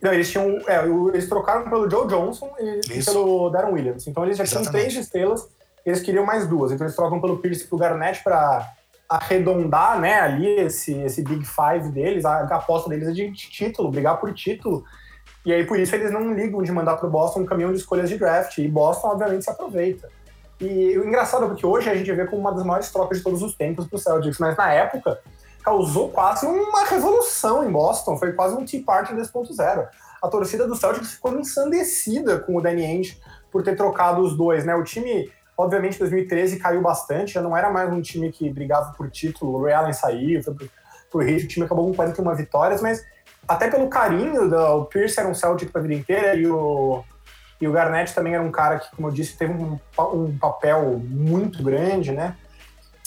[0.00, 0.58] não, eles tinham.
[0.68, 4.06] É, eles trocaram pelo Joe Johnson e, e pelo Darren Williams.
[4.06, 4.70] Então eles já Exatamente.
[4.70, 5.48] tinham três estrelas,
[5.84, 6.70] eles queriam mais duas.
[6.70, 8.72] Então eles trocam pelo Pierce e pro Garnett para
[9.08, 12.24] arredondar né, ali esse, esse Big Five deles.
[12.24, 14.84] A, a aposta deles é de título, brigar por título.
[15.44, 17.78] E aí, por isso, eles não ligam de mandar para o Boston um caminhão de
[17.78, 18.58] escolhas de draft.
[18.58, 20.08] E Boston, obviamente, se aproveita.
[20.60, 23.24] E o engraçado é porque hoje a gente vê como uma das maiores trocas de
[23.24, 25.18] todos os tempos para o Celtics, mas na época
[25.62, 28.16] causou quase uma revolução em Boston.
[28.18, 29.88] Foi quase um Tea Party 2.0.
[30.22, 33.18] A torcida do Celtics ficou ensandecida com o Danny Ainge
[33.50, 34.74] por ter trocado os dois, né?
[34.74, 38.92] O time, obviamente, em 2013 caiu bastante, já não era mais um time que brigava
[38.92, 39.54] por título.
[39.54, 40.70] O Ray Allen saiu, foi pro,
[41.10, 43.02] pro Heat, o time acabou com 41 vitórias, mas
[43.46, 47.02] até pelo carinho, o Pierce era um Celtic a vida inteira e o,
[47.60, 51.00] e o Garnett também era um cara que, como eu disse, teve um, um papel
[51.04, 52.36] muito grande, né?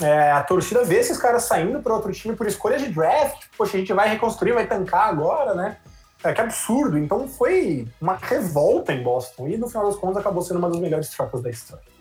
[0.01, 3.45] É, a torcida vê esses caras saindo para outro time por escolha de draft.
[3.57, 5.77] Poxa, a gente vai reconstruir, vai tancar agora, né?
[6.23, 6.97] É que absurdo.
[6.97, 9.47] Então foi uma revolta em Boston.
[9.47, 11.92] E no final das contas acabou sendo uma das melhores trocas da história.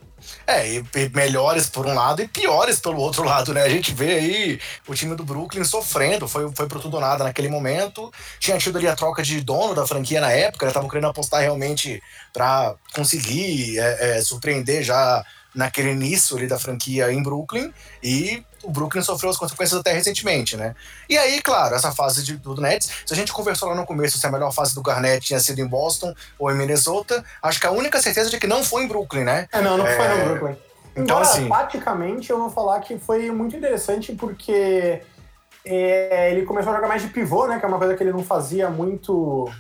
[0.47, 3.63] É, e, melhores por um lado e piores pelo outro lado, né?
[3.63, 7.25] A gente vê aí o time do Brooklyn sofrendo, foi, foi pro tudo ou nada
[7.25, 8.13] naquele momento.
[8.39, 12.03] Tinha tido ali a troca de dono da franquia na época, estavam querendo apostar realmente
[12.33, 18.71] para conseguir é, é, surpreender já naquele início ali da franquia em Brooklyn e o
[18.71, 20.75] Brooklyn sofreu as consequências até recentemente, né?
[21.09, 24.19] E aí, claro, essa fase de, do Nets, se a gente conversou lá no começo
[24.19, 27.67] se a melhor fase do Garnett tinha sido em Boston ou em Minnesota, acho que
[27.67, 29.49] a única certeza é de que não foi em Brooklyn, né?
[29.53, 29.97] É, não, não é...
[29.97, 30.57] foi no Brooklyn.
[30.93, 31.49] Então, Embora, assim...
[31.49, 35.03] taticamente, eu vou falar que foi muito interessante porque
[35.65, 37.59] é, ele começou a jogar mais de pivô, né?
[37.59, 39.51] Que é uma coisa que ele não fazia muito...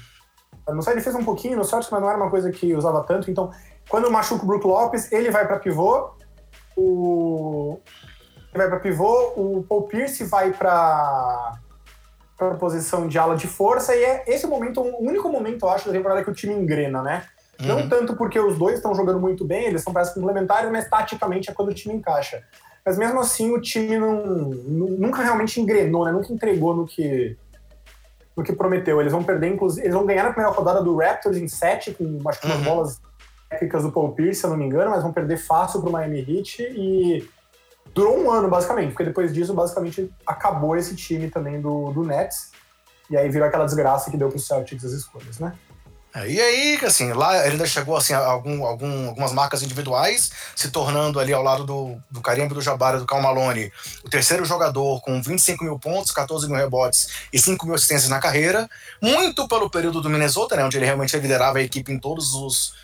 [0.69, 2.75] Eu não sei, ele fez um pouquinho no Celtics, mas não era uma coisa que
[2.75, 3.31] usava tanto.
[3.31, 3.51] Então,
[3.89, 6.11] quando machuca o Brook Lopes, ele vai para pivô.
[6.77, 7.81] O,
[8.53, 11.59] vai para pivô, o Paul Pierce vai para
[12.37, 15.87] para posição de ala de força e é esse momento, o único momento, eu acho,
[15.87, 17.25] da temporada que o time engrena, né?
[17.61, 17.67] Uhum.
[17.69, 21.51] Não tanto porque os dois estão jogando muito bem, eles são parece complementares, mas taticamente
[21.51, 22.43] é quando o time encaixa.
[22.85, 26.11] Mas mesmo assim, o time não, nunca realmente engrenou, né?
[26.11, 27.37] Nunca entregou no que,
[28.37, 29.01] no que prometeu.
[29.01, 32.29] Eles vão perder, inclusive, eles vão ganhar na primeira rodada do Raptors em 7, com
[32.29, 32.65] acho que umas uhum.
[32.65, 33.01] bolas
[33.49, 35.93] técnicas do Paul Pierce, se eu não me engano, mas vão perder fácil para o
[35.93, 37.29] Miami Heat e
[37.95, 42.51] durou um ano, basicamente, porque depois disso, basicamente, acabou esse time também do, do Nets.
[43.11, 45.53] E aí virou aquela desgraça que deu pro Celtics as escolhas, né?
[46.15, 50.31] É, e aí, assim, lá ele ainda chegou assim, a algum, algum, algumas marcas individuais,
[50.55, 53.73] se tornando ali ao lado do, do Carimbo do Jabara do Cal Malone,
[54.05, 58.21] o terceiro jogador com 25 mil pontos, 14 mil rebotes e 5 mil assistências na
[58.21, 58.69] carreira,
[59.01, 62.75] muito pelo período do Minnesota, né, onde ele realmente liderava a equipe em todos os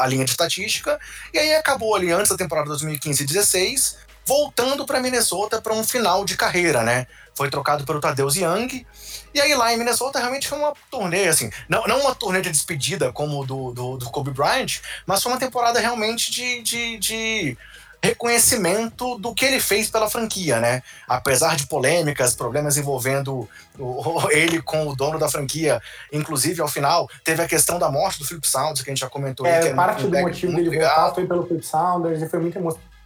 [0.00, 0.98] a linha de estatística,
[1.32, 3.96] e aí acabou ali antes da temporada 2015-16,
[4.26, 7.06] voltando para Minnesota para um final de carreira, né?
[7.34, 8.86] Foi trocado pelo Tadeusz Young,
[9.34, 12.50] e aí lá em Minnesota realmente foi uma turnê, assim, não, não uma turnê de
[12.50, 17.58] despedida como do, do, do Kobe Bryant, mas foi uma temporada realmente de, de, de
[18.04, 20.82] reconhecimento do que ele fez pela franquia, né?
[21.08, 23.48] Apesar de polêmicas, problemas envolvendo
[23.78, 25.80] o, ele com o dono da franquia,
[26.12, 29.08] inclusive ao final teve a questão da morte do Philip Saunders que a gente já
[29.08, 29.46] comentou.
[29.46, 32.58] É, aí, é parte do motivo dele voltar foi pelo Philip Saunders e foi muito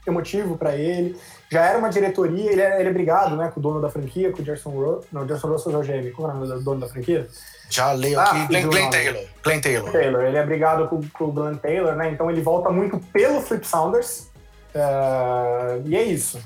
[0.07, 1.19] emotivo para ele
[1.51, 4.31] já era uma diretoria, ele é, ele é brigado, né, com o dono da franquia,
[4.31, 5.05] com o Gerson Russell.
[5.11, 6.11] Não, Gerson Russell é o GM.
[6.13, 7.27] Qual é o nome do dono da franquia?
[7.71, 8.37] Já leio aqui.
[8.37, 9.25] Ah, Glenn, Glenn Taylor.
[9.43, 9.93] Glenn Taylor.
[9.93, 10.23] Taylor.
[10.25, 12.11] Ele é brigado com, com o Glenn Taylor, né?
[12.11, 14.29] Então ele volta muito pelo Flip Saunders.
[14.75, 16.39] Uh, e é isso.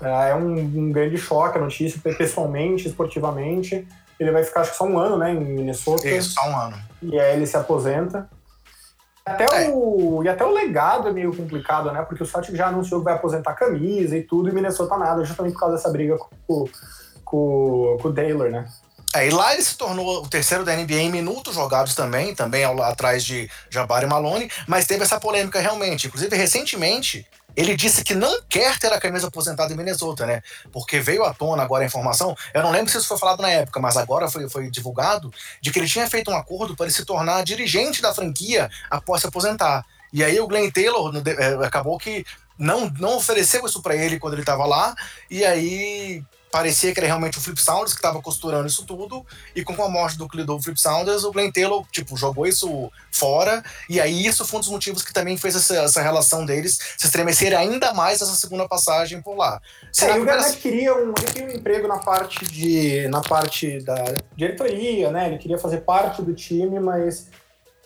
[0.00, 3.86] Uh, é um, um, grande choque a notícia, pessoalmente, esportivamente.
[4.18, 6.08] Ele vai ficar, acho que só um ano, né, em Minnesota.
[6.08, 6.78] Isso, só um ano.
[7.02, 8.28] E aí ele se aposenta.
[9.24, 9.70] Até é.
[9.70, 12.00] o, e até o legado é meio complicado, né?
[12.02, 15.24] Porque o Celtic já anunciou que vai aposentar a camisa e tudo, e Minnesota nada,
[15.24, 16.68] justamente por causa dessa briga com,
[17.24, 18.64] com, com o Taylor, né?
[19.16, 22.64] É, e lá ele se tornou o terceiro da NBA em minutos jogados também, também
[22.64, 26.06] ao, atrás de Jabari Malone, mas teve essa polêmica realmente.
[26.06, 27.26] Inclusive, recentemente,
[27.56, 30.42] ele disse que não quer ter a camisa aposentada em Minnesota, né?
[30.70, 33.50] Porque veio à tona agora a informação, eu não lembro se isso foi falado na
[33.50, 36.94] época, mas agora foi, foi divulgado, de que ele tinha feito um acordo para ele
[36.94, 39.84] se tornar dirigente da franquia após se aposentar.
[40.12, 42.24] E aí o Glenn Taylor é, acabou que
[42.58, 44.94] não, não ofereceu isso para ele quando ele estava lá,
[45.30, 49.24] e aí parecia que era realmente o Flip Saunders que estava costurando isso tudo,
[49.54, 53.62] e com a morte do, do Flip Saunders, o Glenn Taylor, tipo, jogou isso fora,
[53.88, 57.06] e aí isso foi um dos motivos que também fez essa, essa relação deles se
[57.06, 59.60] estremecer ainda mais essa segunda passagem por lá.
[59.92, 64.16] Sim, o Garnett queria um, ele queria um emprego na parte de na parte da
[64.34, 65.28] diretoria, né?
[65.28, 67.28] Ele queria fazer parte do time, mas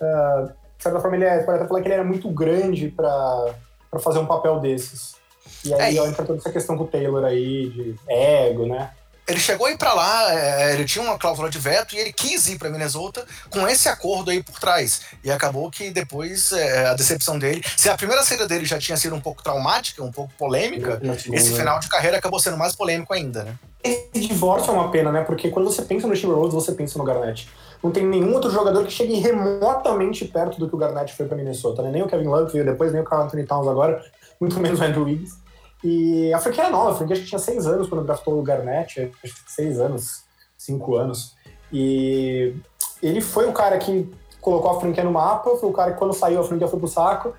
[0.00, 0.46] uh,
[0.76, 3.54] de certa forma ele é, pode até falar que ele era muito grande para
[4.00, 5.19] fazer um papel desses.
[5.64, 8.90] E aí é, entra toda essa questão com o Taylor aí, de ego, né?
[9.30, 12.12] Ele chegou a ir para lá, é, ele tinha uma cláusula de veto e ele
[12.12, 15.02] quis ir para Minnesota com esse acordo aí por trás.
[15.22, 17.62] E acabou que depois é, a decepção dele.
[17.76, 21.00] Se a primeira saída dele já tinha sido um pouco traumática, um pouco polêmica,
[21.32, 23.54] esse final de carreira acabou sendo mais polêmico ainda, né?
[23.84, 25.22] Esse divórcio é uma pena, né?
[25.22, 27.48] Porque quando você pensa no Timberwolves, você pensa no Garnett.
[27.82, 31.36] Não tem nenhum outro jogador que chegue remotamente perto do que o Garnett foi para
[31.36, 31.90] Minnesota, né?
[31.90, 34.04] Nem o Kevin Love veio depois, nem o Carl Anthony Towns agora,
[34.40, 35.38] muito menos o Andrew Wiggins.
[35.82, 38.42] E a franquia era nova, a franquia acho que tinha seis anos quando draftou o
[38.42, 40.24] Garnett, acho que seis anos,
[40.56, 41.34] cinco anos.
[41.72, 42.54] E
[43.02, 44.10] ele foi o cara que
[44.40, 46.88] colocou a franquia no mapa, foi o cara que quando saiu a franquia foi pro
[46.88, 47.34] saco.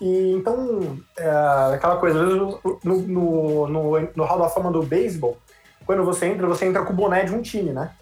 [0.00, 1.28] E então, é,
[1.74, 5.36] aquela coisa, no, no, no, no Hall da Fama do beisebol,
[5.84, 7.92] quando você entra, você entra com o boné de um time, né?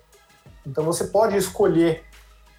[0.67, 2.03] Então você pode escolher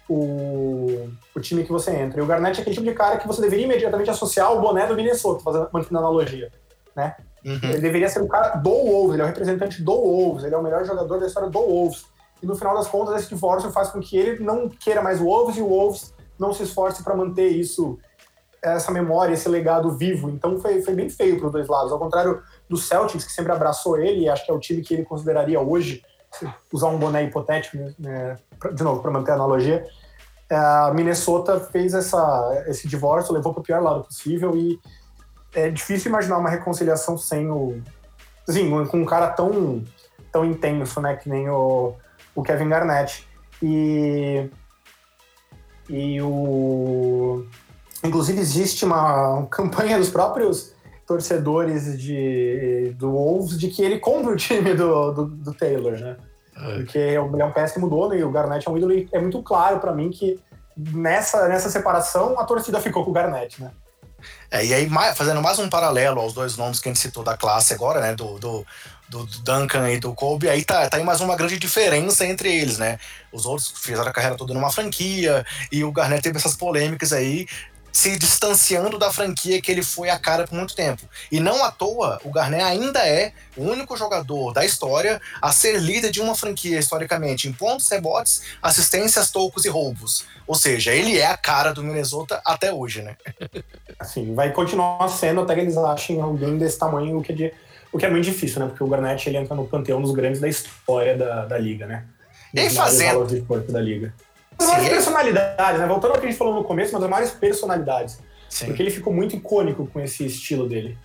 [0.08, 2.20] o, o time que você entra.
[2.20, 4.86] E o Garnett é aquele tipo de cara que você deveria imediatamente associar o boné
[4.86, 6.50] do Minnesota, fazendo, mantendo analogia
[6.94, 7.16] né?
[7.44, 7.58] Uhum.
[7.62, 10.58] Ele deveria ser um cara do Wolves, ele é o representante do Wolves, ele é
[10.58, 12.04] o melhor jogador da história do Wolves.
[12.42, 15.24] E no final das contas, esse divórcio faz com que ele não queira mais o
[15.24, 17.98] Wolves e o Wolves não se esforce para manter isso,
[18.62, 20.30] essa memória, esse legado vivo.
[20.30, 21.92] Então foi, foi bem feio para os dois lados.
[21.92, 24.94] Ao contrário do Celtics, que sempre abraçou ele, e acho que é o time que
[24.94, 26.02] ele consideraria hoje,
[26.72, 28.36] usar um boné hipotético, né,
[28.72, 29.84] de novo, para manter a analogia,
[30.50, 34.78] a Minnesota fez essa, esse divórcio, levou para o pior lado possível e
[35.54, 37.80] é difícil imaginar uma reconciliação sem o.
[38.48, 39.84] Assim, com um cara tão,
[40.30, 41.16] tão intenso, né?
[41.16, 41.94] Que nem o,
[42.34, 43.26] o Kevin Garnett.
[43.62, 44.48] E.
[45.88, 47.44] E o.
[48.02, 50.72] Inclusive, existe uma campanha dos próprios
[51.06, 56.16] torcedores de, do Wolves de que ele compra o time do, do, do Taylor, né?
[56.56, 56.76] É.
[56.76, 58.92] Porque ele é um péssimo dono e o Garnett é um ídolo.
[58.92, 60.40] E é muito claro para mim que
[60.76, 63.70] nessa, nessa separação a torcida ficou com o Garnett, né?
[64.50, 67.36] É, e aí, fazendo mais um paralelo aos dois nomes que a gente citou da
[67.36, 68.14] classe agora, né?
[68.14, 68.66] Do, do,
[69.08, 72.78] do Duncan e do Kobe, aí tá, tá aí mais uma grande diferença entre eles,
[72.78, 72.98] né?
[73.30, 77.46] Os outros fizeram a carreira toda numa franquia, e o Garnett teve essas polêmicas aí,
[77.92, 81.02] se distanciando da franquia que ele foi a cara por muito tempo.
[81.30, 85.78] E não à toa, o Garnett ainda é o único jogador da história a ser
[85.78, 90.24] líder de uma franquia historicamente em pontos, rebotes, assistências, tocos e roubos.
[90.46, 93.16] Ou seja, ele é a cara do Minnesota até hoje, né?
[93.98, 97.54] Assim, vai continuar sendo até que eles achem alguém desse tamanho, o que é, de,
[97.92, 98.66] o que é muito difícil, né?
[98.66, 102.06] Porque o Garnett ele entra no panteão dos grandes da história da, da liga, né?
[102.54, 103.26] E fazendo.
[103.68, 104.12] Da liga.
[104.62, 105.86] Sim, maiores personalidades, né?
[105.86, 108.18] Voltando ao que a gente falou no começo, uma das maiores personalidades.
[108.48, 108.66] Sim.
[108.66, 110.98] Porque ele ficou muito icônico com esse estilo dele.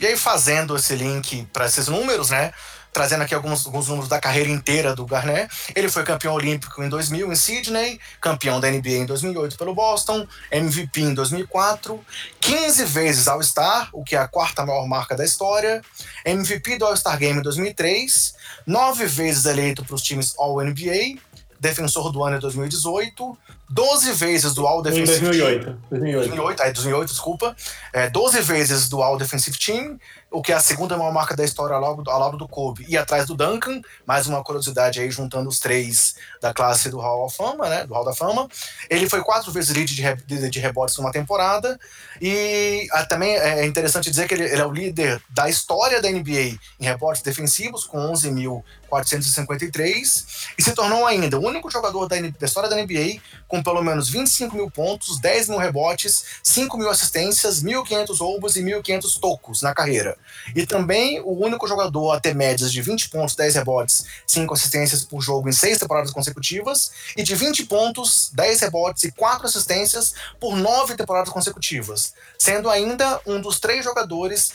[0.00, 2.52] E aí, fazendo esse link para esses números, né?
[2.92, 5.52] Trazendo aqui alguns, alguns números da carreira inteira do Garnett.
[5.74, 10.26] Ele foi campeão olímpico em 2000 em Sydney, campeão da NBA em 2008 pelo Boston,
[10.50, 12.04] MVP em 2004,
[12.40, 15.82] 15 vezes All-Star, o que é a quarta maior marca da história,
[16.24, 21.18] MVP do All-Star Game em 2003, nove vezes eleito para os times All-NBA,
[21.60, 23.38] defensor do ano em 2018,
[23.70, 25.64] 12 vezes do All Defensive Em 2008.
[25.64, 25.78] Team.
[25.90, 26.28] 2008.
[26.28, 27.56] 2008, aí 2008, desculpa.
[27.92, 29.98] É, 12 vezes do All Defensive Team,
[30.30, 32.84] o que é a segunda maior marca da história ao lado, ao lado do Kobe
[32.88, 33.80] e atrás do Duncan.
[34.04, 37.86] Mais uma curiosidade aí, juntando os três da classe do Hall of Fama, né?
[37.86, 38.48] Do Hall da Fama.
[38.90, 41.78] Ele foi quatro vezes líder de, re- de rebotes numa temporada.
[42.20, 46.10] E ah, também é interessante dizer que ele, ele é o líder da história da
[46.10, 50.24] NBA em rebotes defensivos, com 11.453,
[50.58, 53.20] e se tornou ainda o único jogador da, da história da NBA
[53.54, 58.62] com pelo menos 25 mil pontos, 10 mil rebotes, 5 mil assistências, 1.500 roubos e
[58.64, 60.16] 1.500 tocos na carreira.
[60.56, 65.04] E também o único jogador a ter médias de 20 pontos, 10 rebotes, 5 assistências
[65.04, 70.14] por jogo em 6 temporadas consecutivas, e de 20 pontos, 10 rebotes e 4 assistências
[70.40, 74.52] por 9 temporadas consecutivas, sendo ainda um dos três jogadores,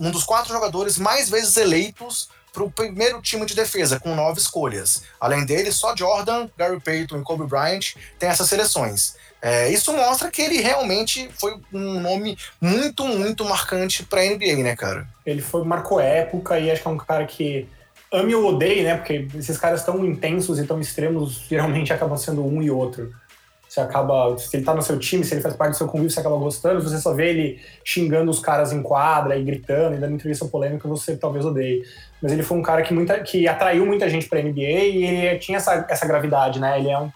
[0.00, 4.40] um dos quatro jogadores mais vezes eleitos para o primeiro time de defesa, com nove
[4.40, 5.02] escolhas.
[5.20, 9.16] Além dele, só Jordan, Gary Payton e Kobe Bryant têm essas seleções.
[9.42, 14.62] É, isso mostra que ele realmente foi um nome muito, muito marcante para a NBA,
[14.62, 15.06] né, cara?
[15.26, 17.68] Ele foi, marcou época e acho que é um cara que
[18.10, 18.96] ame ou odeie, né?
[18.96, 23.12] Porque esses caras tão intensos e tão extremos geralmente acabam sendo um e outro.
[23.74, 26.08] Você acaba, se ele tá no seu time, se ele faz parte do seu convívio,
[26.08, 26.80] você acaba gostando.
[26.80, 30.44] Se você só vê ele xingando os caras em quadra e gritando e dando entrevista
[30.44, 31.82] polêmica, você talvez odeie.
[32.22, 35.38] Mas ele foi um cara que, muita, que atraiu muita gente pra NBA e ele
[35.40, 36.78] tinha essa, essa gravidade, né?
[36.78, 37.10] Ele é um.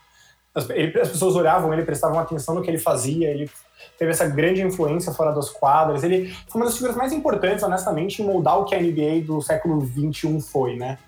[0.52, 3.48] As, ele- as pessoas olhavam ele, prestavam atenção no que ele fazia, ele
[3.96, 6.02] teve essa grande influência fora das quadras.
[6.02, 9.40] Ele foi uma das figuras mais importantes, honestamente, em moldar o que a NBA do
[9.40, 10.98] século XXI foi, né?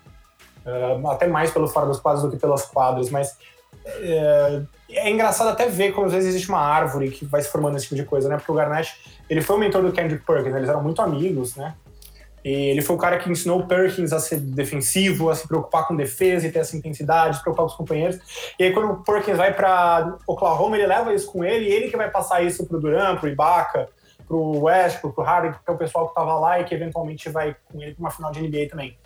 [0.65, 3.35] Uh, até mais pelo fora das quadras do que pelas quadras, mas
[3.85, 7.77] é, é engraçado até ver como às vezes existe uma árvore que vai se formando
[7.77, 8.37] esse tipo de coisa, né?
[8.37, 8.95] Porque o Garnett,
[9.29, 10.59] ele foi o mentor do Kendrick Perkins, né?
[10.59, 11.73] eles eram muito amigos, né?
[12.43, 15.87] E ele foi o cara que ensinou o Perkins a ser defensivo, a se preocupar
[15.87, 18.19] com defesa e ter essa intensidade, se preocupar com os companheiros.
[18.57, 21.89] E aí quando o Perkins vai para Oklahoma, ele leva isso com ele, e ele
[21.89, 23.87] que vai passar isso pro Durant, pro Ibaka,
[24.27, 27.55] pro Westbrook, pro Harden, que é o pessoal que tava lá e que eventualmente vai
[27.71, 28.97] com ele para uma final de NBA também.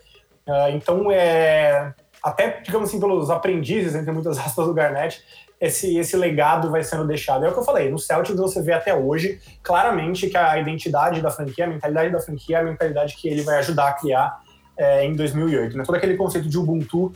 [0.47, 1.91] Uh, então, é,
[2.26, 5.23] até, digamos assim, pelos aprendizes, entre muitas aspas, do Garnett,
[5.61, 7.45] esse, esse legado vai sendo deixado.
[7.45, 11.21] É o que eu falei, no Celtics você vê até hoje claramente que a identidade
[11.21, 14.41] da franquia, a mentalidade da franquia é a mentalidade que ele vai ajudar a criar
[14.76, 15.78] é, em 2008.
[15.78, 15.84] Né?
[15.86, 17.13] Todo aquele conceito de Ubuntu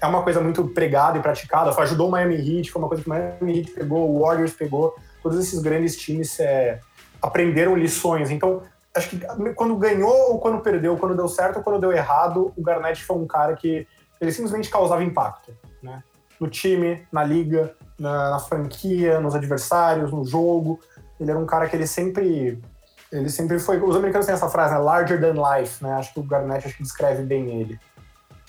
[0.00, 3.04] é uma coisa muito pregada e praticada, foi, ajudou o Miami Heat, foi uma coisa
[3.04, 6.80] que o Miami Heat pegou, o Warriors pegou, todos esses grandes times é,
[7.22, 8.28] aprenderam lições.
[8.32, 8.60] Então,
[8.92, 9.20] acho que
[9.54, 13.16] quando ganhou ou quando perdeu, quando deu certo ou quando deu errado, o Garnett foi
[13.16, 13.86] um cara que
[14.22, 15.52] ele simplesmente causava impacto,
[15.82, 16.02] né?
[16.40, 20.80] No time, na liga, na, na, franquia, nos adversários, no jogo.
[21.20, 22.62] Ele era um cara que ele sempre
[23.10, 24.80] ele sempre foi, os americanos têm essa frase, né?
[24.80, 25.92] larger than life, né?
[25.94, 27.78] Acho que o Garnett acho que descreve bem ele.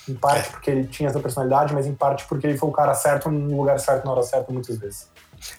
[0.08, 2.94] Em parte porque ele tinha essa personalidade, mas em parte porque ele foi o cara
[2.94, 5.10] certo no lugar certo na hora certa muitas vezes.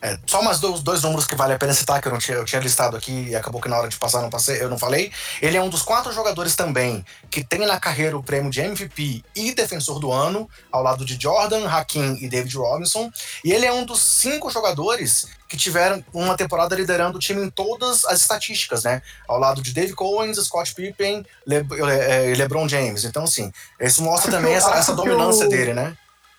[0.01, 2.37] É, só mais dois, dois, números que vale a pena citar, que eu, não tinha,
[2.37, 4.77] eu tinha listado aqui e acabou que na hora de passar não, passei, eu não
[4.77, 5.11] falei.
[5.41, 9.23] Ele é um dos quatro jogadores também que tem na carreira o prêmio de MVP
[9.35, 13.11] e defensor do ano, ao lado de Jordan, Hakim e David Robinson.
[13.43, 17.49] E ele é um dos cinco jogadores que tiveram uma temporada liderando o time em
[17.49, 19.01] todas as estatísticas, né?
[19.27, 23.03] Ao lado de Dave Cowens, Scott Pippen Le, Le, LeBron James.
[23.05, 25.95] Então, assim, isso mostra também essa, essa dominância dele, né?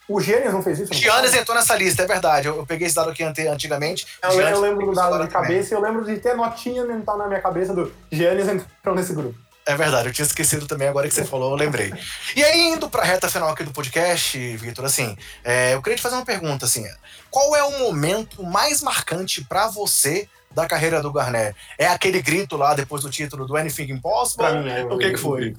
[0.09, 0.93] O Giannis não fez isso?
[0.93, 2.47] O Giannis entrou nessa lista, é verdade.
[2.47, 4.07] Eu, eu peguei esse dado aqui antigamente.
[4.23, 7.27] Eu, eu lembro do dado de cabeça e eu lembro de ter notinha mental na
[7.27, 9.37] minha cabeça do Giannis entrou nesse grupo.
[9.69, 11.93] É verdade, eu tinha esquecido também, agora que você falou, eu lembrei.
[12.37, 16.03] E aí, indo pra reta final aqui do podcast, Vitor, assim, é, eu queria te
[16.03, 16.87] fazer uma pergunta, assim,
[17.29, 21.57] qual é o momento mais marcante para você da carreira do Garnett?
[21.77, 24.47] É aquele grito lá depois do título do Anything Impossible?
[24.47, 25.57] Pra mim, é, o que, que foi?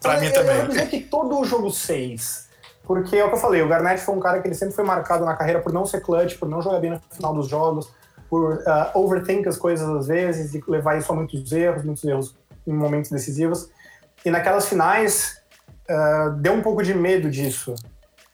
[0.00, 0.56] Pra mim também.
[0.56, 2.43] Eu vou dizer que todo o jogo 6
[2.86, 4.84] porque é o que eu falei, o Garnett foi um cara que ele sempre foi
[4.84, 7.90] marcado na carreira por não ser clutch, por não jogar bem no final dos jogos,
[8.28, 12.36] por uh, overthink as coisas às vezes e levar isso a muitos erros, muitos erros
[12.66, 13.70] em momentos decisivos.
[14.24, 15.42] E naquelas finais,
[15.88, 17.74] uh, deu um pouco de medo disso.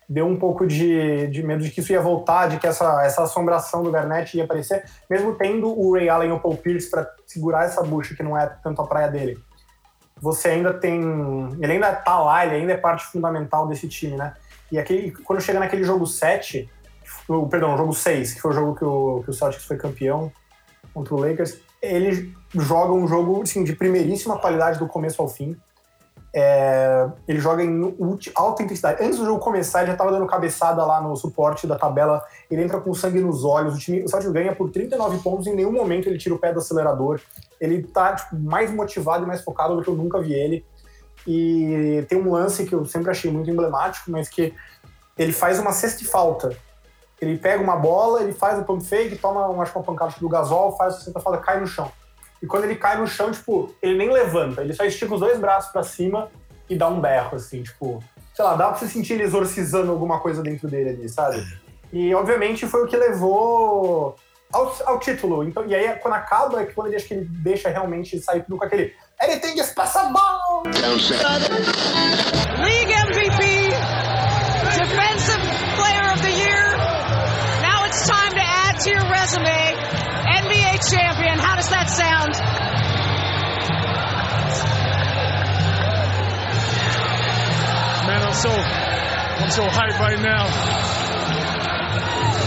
[0.09, 3.23] Deu um pouco de, de medo de que isso ia voltar, de que essa, essa
[3.23, 7.09] assombração do Garnett ia aparecer, mesmo tendo o Ray Allen e o Paul Pierce para
[7.25, 9.41] segurar essa bucha que não é tanto a praia dele
[10.21, 11.01] você ainda tem.
[11.61, 14.35] Ele ainda tá lá, ele ainda é parte fundamental desse time, né?
[14.71, 16.69] E aquele, quando chega naquele jogo 7,
[17.29, 20.31] o, perdão, jogo 6, que foi o jogo que o, que o Celtics foi campeão
[20.93, 25.57] contra o Lakers, ele joga um jogo assim, de primeiríssima qualidade do começo ao fim.
[26.33, 27.97] É, ele joga em
[28.35, 29.03] alta intensidade.
[29.03, 32.25] Antes do jogo começar, ele já estava dando cabeçada lá no suporte da tabela.
[32.51, 33.75] Ele entra com sangue nos olhos.
[33.75, 35.47] O time, o Celtics ganha por 39 pontos.
[35.47, 37.21] Em nenhum momento ele tira o pé do acelerador.
[37.61, 40.65] Ele tá tipo, mais motivado e mais focado do que eu nunca vi ele.
[41.27, 44.55] E tem um lance que eu sempre achei muito emblemático, mas que
[45.19, 46.57] ele faz uma cesta de falta.
[47.21, 50.29] Ele pega uma bola, ele faz o pump fake, toma uma, acho uma pancada do
[50.29, 51.91] gasol, faz a cesta falta, cai no chão.
[52.43, 55.39] E quando ele cai no chão, tipo, ele nem levanta, ele só estica os dois
[55.39, 56.31] braços para cima
[56.69, 58.03] e dá um berro, assim, tipo,
[58.35, 61.45] sei lá, dá pra você sentir ele exorcizando alguma coisa dentro dele ali, sabe?
[61.93, 64.17] E obviamente foi o que levou
[64.53, 65.45] ao, ao título.
[65.45, 68.43] Então, e aí, quando acaba, é que quando ele acha que ele deixa realmente sair
[68.43, 70.63] tudo com aquele Anything is possible!
[72.63, 73.71] League MVP,
[74.79, 75.43] Defensive
[75.77, 76.77] Player of the Year.
[77.61, 80.20] Now it's time to add to your resume.
[80.39, 81.39] NBA champion.
[81.39, 82.33] How does that sound?
[88.07, 90.47] Man, I'm so I'm so hyped right now.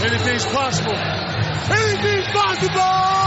[0.04, 0.94] Anything's possible.
[0.94, 3.24] Anything's possible!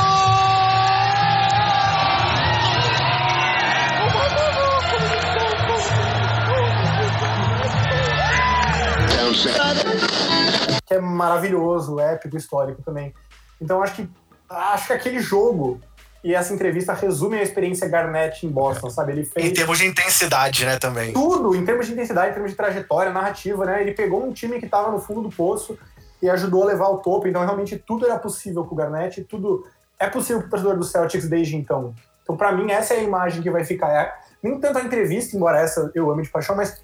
[10.85, 13.13] Que é maravilhoso, épico, histórico também.
[13.61, 14.09] Então acho que
[14.49, 15.79] acho que aquele jogo
[16.23, 19.13] e essa entrevista resume a experiência Garnett em Boston, sabe?
[19.13, 21.13] Ele fez em termos de intensidade, né, também.
[21.13, 23.81] Tudo, em termos de intensidade, em termos de trajetória, narrativa, né?
[23.81, 25.77] Ele pegou um time que estava no fundo do poço
[26.21, 27.27] e ajudou a levar ao topo.
[27.27, 29.65] Então realmente tudo era possível com o Garnett, tudo
[29.99, 31.93] é possível para o torcedor do Celtics desde então.
[32.23, 33.89] Então para mim essa é a imagem que vai ficar.
[33.89, 36.83] É, nem tanto a entrevista, embora essa eu ame de paixão, mas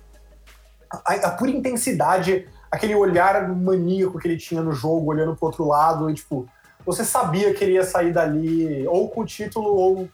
[0.90, 5.68] a, a pura intensidade, aquele olhar maníaco que ele tinha no jogo, olhando pro outro
[5.68, 6.48] lado, e tipo,
[6.86, 10.10] você sabia que ele ia sair dali ou com o título ou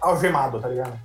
[0.00, 0.98] algemado, tá ligado?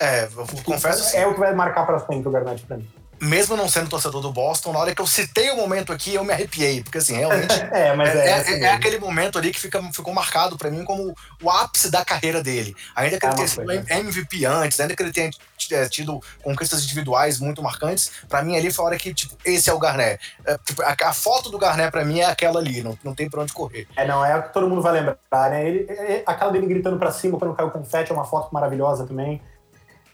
[0.00, 1.16] É, eu confesso.
[1.16, 2.88] É o que vai marcar pra frente o Garnett pra mim
[3.20, 6.24] mesmo não sendo torcedor do Boston, na hora que eu citei o momento aqui, eu
[6.24, 7.54] me arrepiei, porque assim, realmente.
[7.72, 10.70] é, mas é, é, assim é, é aquele momento ali que fica, ficou marcado para
[10.70, 12.74] mim como o ápice da carreira dele.
[12.94, 15.30] Ainda que ele é tenha sido MVP antes, ainda que ele tenha
[15.72, 19.70] é, tido conquistas individuais muito marcantes, para mim ali foi a hora que, tipo, esse
[19.70, 20.20] é o Garnet.
[20.44, 23.30] É, tipo, a, a, foto do Garnet para mim é aquela ali, não, não tem
[23.30, 23.88] pra onde correr.
[23.96, 25.66] É, não, é o que todo mundo vai lembrar, né?
[25.66, 29.40] Ele, aquela dele gritando para cima quando caiu o confete é uma foto maravilhosa também.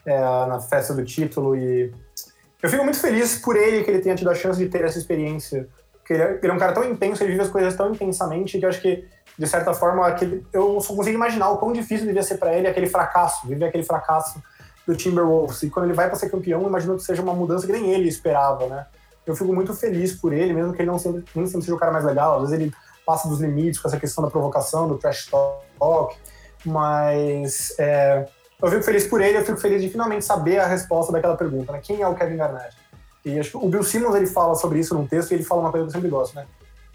[0.05, 1.93] na festa do título e
[2.63, 4.97] eu fico muito feliz por ele que ele tenha tido a chance de ter essa
[4.97, 5.67] experiência.
[5.91, 8.57] Porque ele é, ele é um cara tão intenso, ele vive as coisas tão intensamente
[8.57, 9.05] que eu acho que,
[9.37, 12.87] de certa forma, aquele, eu consigo imaginar o quão difícil devia ser para ele aquele
[12.87, 14.41] fracasso, viver aquele fracasso
[14.87, 15.61] do Timberwolves.
[15.63, 18.07] E quando ele vai para ser campeão, imagino que seja uma mudança que nem ele
[18.07, 18.85] esperava, né?
[19.27, 21.79] Eu fico muito feliz por ele, mesmo que ele não sempre, nem sempre seja o
[21.79, 22.35] cara mais legal.
[22.35, 22.73] Às vezes ele
[23.05, 25.29] passa dos limites com essa questão da provocação, do trash
[25.79, 26.15] talk.
[26.65, 28.25] Mas é,
[28.63, 31.71] eu fico feliz por ele, eu fico feliz de finalmente saber a resposta daquela pergunta,
[31.73, 31.79] né?
[31.83, 32.75] Quem é o Kevin Garnett?
[33.25, 35.61] E acho que o Bill Simmons ele fala sobre isso num texto e ele fala
[35.61, 36.45] uma coisa que eu sempre gosto, né?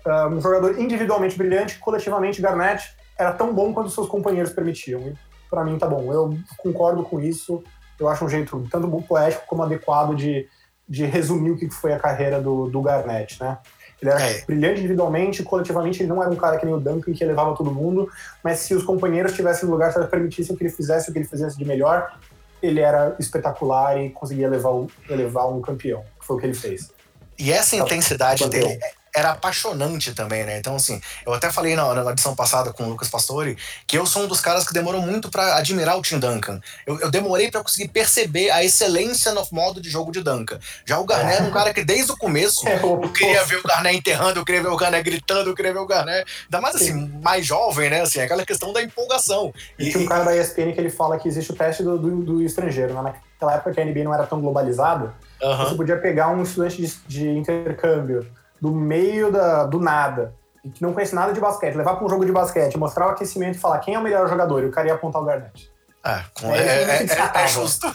[0.05, 5.12] Uh, um jogador individualmente brilhante, coletivamente Garnett era tão bom quanto seus companheiros permitiam.
[5.51, 6.12] Para mim tá bom.
[6.12, 7.62] Eu concordo com isso.
[7.99, 10.49] Eu acho um jeito tanto poético como adequado de,
[10.89, 13.59] de resumir o que foi a carreira do, do Garnett, né?
[14.01, 14.45] Ele era é.
[14.47, 17.73] brilhante individualmente, coletivamente ele não era um cara que nem o Duncan que levava todo
[17.73, 18.09] mundo,
[18.45, 21.27] mas se os companheiros tivessem no lugar, se permitissem que ele fizesse o que ele
[21.27, 22.17] fizesse de melhor,
[22.63, 24.71] ele era espetacular e conseguia levar,
[25.09, 26.91] levar um campeão, que foi o que ele fez.
[27.39, 28.79] E essa intensidade dele
[29.15, 30.59] era apaixonante também, né?
[30.59, 33.57] Então, assim, eu até falei na, na edição passada com o Lucas Pastore
[33.87, 36.61] que eu sou um dos caras que demorou muito para admirar o Tim Duncan.
[36.87, 40.59] Eu, eu demorei para conseguir perceber a excelência no modo de jogo de Duncan.
[40.85, 43.63] Já o Garnett é um cara que desde o começo é, eu queria ver o
[43.63, 46.31] Garnett enterrando, eu queria ver o Garnett gritando, eu queria ver o Garnett.
[46.45, 47.21] Ainda mais assim, Sim.
[47.23, 48.03] mais jovem, né?
[48.03, 49.53] Assim, aquela questão da empolgação.
[49.79, 51.99] E, e tinha um cara da ESPN que ele fala que existe o teste do,
[51.99, 53.03] do, do estrangeiro, né?
[53.03, 55.69] Naquela época que a NBA não era tão globalizada, uh -huh.
[55.69, 58.27] você podia pegar um estudante de, de intercâmbio
[58.61, 60.35] do meio da, do nada,
[60.65, 63.11] e que não conhece nada de basquete, levar para um jogo de basquete, mostrar o
[63.11, 65.71] aquecimento e falar quem é o melhor jogador, e o cara ia apontar o Garnett.
[66.05, 67.91] É, é, é, é, é justo.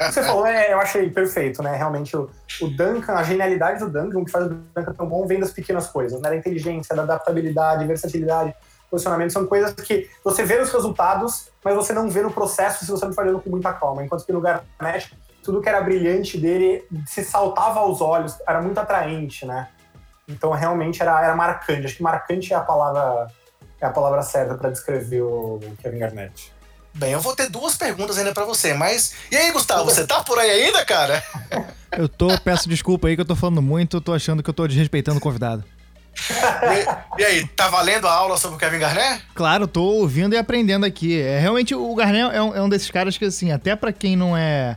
[0.00, 1.74] Você falou, é, eu achei perfeito, né?
[1.76, 2.30] Realmente, o,
[2.60, 5.50] o Duncan, a genialidade do Duncan, o que faz o Duncan tão bom, vem das
[5.50, 6.30] pequenas coisas, né?
[6.30, 8.54] Da inteligência, da adaptabilidade, versatilidade,
[8.88, 9.32] posicionamento.
[9.32, 13.04] São coisas que você vê os resultados, mas você não vê no processo se você
[13.06, 14.04] não fazendo com muita calma.
[14.04, 18.78] Enquanto que no Garnett, tudo que era brilhante dele se saltava aos olhos, era muito
[18.78, 19.68] atraente, né?
[20.28, 21.86] Então realmente era, era marcante.
[21.86, 23.28] Acho que marcante é a palavra
[23.80, 26.52] é a palavra certa para descrever o Kevin Garnett.
[26.94, 29.14] Bem, eu vou ter duas perguntas ainda para você, mas.
[29.30, 31.22] E aí, Gustavo, você tá por aí ainda, cara?
[31.90, 34.68] Eu tô, peço desculpa aí que eu tô falando muito, tô achando que eu tô
[34.68, 35.64] desrespeitando o convidado.
[37.16, 39.24] e, e, aí, tá valendo a aula sobre o Kevin Garnett?
[39.34, 41.18] Claro, tô ouvindo e aprendendo aqui.
[41.18, 44.16] É, realmente, o Garnett é um, é um desses caras que, assim, até para quem
[44.16, 44.76] não é,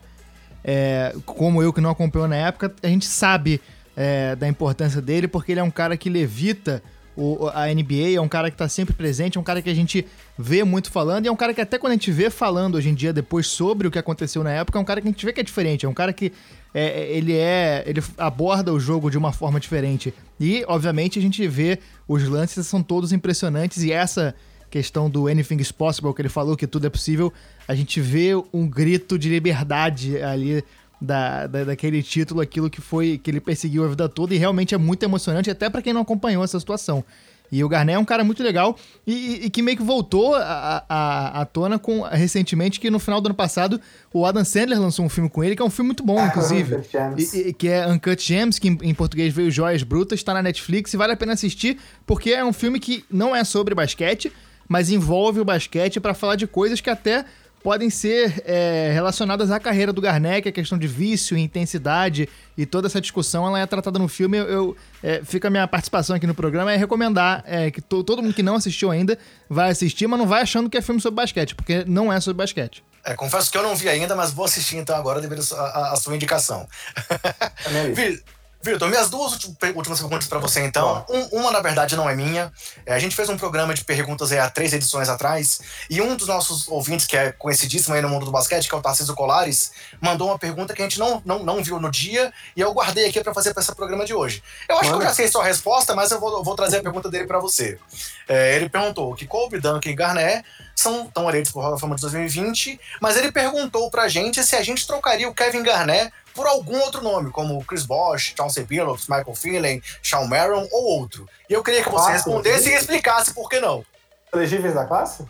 [0.64, 3.62] é, como eu, que não acompanhou na época, a gente sabe
[3.96, 6.82] é, da importância dele, porque ele é um cara que levita
[7.16, 9.74] o, a NBA, é um cara que tá sempre presente, é um cara que a
[9.74, 10.06] gente
[10.38, 12.90] vê muito falando, e é um cara que até quando a gente vê falando hoje
[12.90, 15.26] em dia, depois sobre o que aconteceu na época, é um cara que a gente
[15.26, 16.32] vê que é diferente, é um cara que
[16.74, 17.84] é, é, ele é.
[17.86, 20.14] ele aborda o jogo de uma forma diferente.
[20.40, 24.34] E, obviamente, a gente vê os lances são todos impressionantes, e essa
[24.70, 27.32] questão do anything is possible, que ele falou que tudo é possível,
[27.68, 30.64] a gente vê um grito de liberdade ali
[31.02, 34.76] da, da, daquele título, aquilo que foi que ele perseguiu a vida toda, e realmente
[34.76, 37.04] é muito emocionante, até para quem não acompanhou essa situação.
[37.52, 41.46] E o Garnet é um cara muito legal e, e que meio que voltou à
[41.52, 43.82] tona com, recentemente, que no final do ano passado
[44.14, 46.28] o Adam Sandler lançou um filme com ele, que é um filme muito bom, ah,
[46.28, 46.78] inclusive.
[47.18, 50.42] E, e, que é Uncut Gems, que em, em português veio Joias Brutas, está na
[50.42, 54.32] Netflix e vale a pena assistir, porque é um filme que não é sobre basquete,
[54.66, 57.26] mas envolve o basquete para falar de coisas que até
[57.64, 62.88] podem ser é, relacionadas à carreira do Garnett, a questão de vício, intensidade e toda
[62.88, 64.38] essa discussão ela é tratada no filme.
[64.38, 68.04] Eu, eu é, fica a minha participação aqui no programa é recomendar é, que to,
[68.04, 69.18] todo mundo que não assistiu ainda
[69.50, 72.38] vai assistir, mas não vai achando que é filme sobre basquete, porque não é sobre
[72.38, 72.84] basquete.
[73.04, 76.16] É, confesso que eu não vi ainda, mas vou assistir então agora devido à sua
[76.16, 76.68] indicação.
[78.64, 81.04] Vitor, minhas duas últimas perguntas para você, então.
[81.10, 82.52] Um, uma, na verdade, não é minha.
[82.86, 86.16] É, a gente fez um programa de perguntas aí há três edições atrás, e um
[86.16, 89.16] dos nossos ouvintes, que é conhecidíssimo aí no mundo do basquete, que é o Tarcísio
[89.16, 92.72] Colares, mandou uma pergunta que a gente não, não, não viu no dia, e eu
[92.72, 94.44] guardei aqui para fazer para esse programa de hoje.
[94.70, 95.00] Eu acho Mano.
[95.00, 97.40] que eu já sei sua resposta, mas eu vou, vou trazer a pergunta dele para
[97.40, 97.80] você.
[98.28, 100.46] É, ele perguntou que Kobe, Duncan e Garnett
[100.76, 104.64] são tão eleitos por Hall Fama de 2020, mas ele perguntou pra gente se a
[104.64, 109.36] gente trocaria o Kevin Garnett por algum outro nome, como Chris Bosh, Chauncey Billups, Michael
[109.36, 111.28] Finley, Sean Maron ou outro.
[111.50, 113.86] E eu queria que você respondesse e explicasse por que não.
[114.34, 115.26] Elegíveis da classe?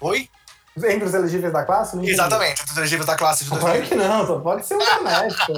[0.00, 0.28] Oi?
[0.76, 1.96] Entre os elegíveis da classe?
[1.96, 4.80] Não Exatamente, entre os elegíveis da classe de Claro que não, só pode ser um
[4.80, 5.52] honesto.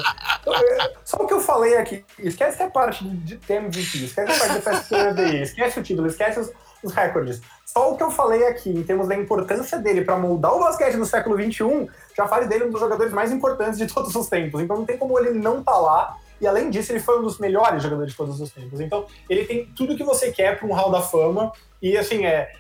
[1.05, 4.55] só o que eu falei aqui, esquece a parte de ter MVP, esquece a parte
[4.55, 4.95] de Fast
[5.43, 6.51] esquece o título, esquece os,
[6.83, 7.41] os recordes.
[7.67, 10.97] Só o que eu falei aqui, em termos da importância dele para moldar o basquete
[10.97, 14.61] no século XXI, já faz dele um dos jogadores mais importantes de todos os tempos.
[14.61, 16.17] Então não tem como ele não estar tá lá.
[16.41, 18.81] E além disso, ele foi um dos melhores jogadores de todos os tempos.
[18.81, 21.53] Então ele tem tudo que você quer para um Hall da Fama.
[21.83, 22.51] E assim, é,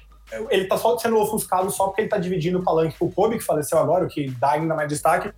[0.51, 3.39] ele tá só sendo ofuscado só porque ele tá dividindo o palanque com o Kobe,
[3.39, 5.33] que faleceu agora, o que dá ainda mais destaque,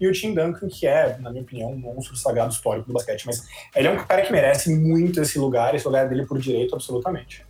[0.00, 3.26] e o Tim Duncan, que é, na minha opinião, um monstro sagrado histórico do basquete.
[3.26, 6.74] Mas ele é um cara que merece muito esse lugar, esse lugar dele por direito,
[6.74, 7.46] absolutamente.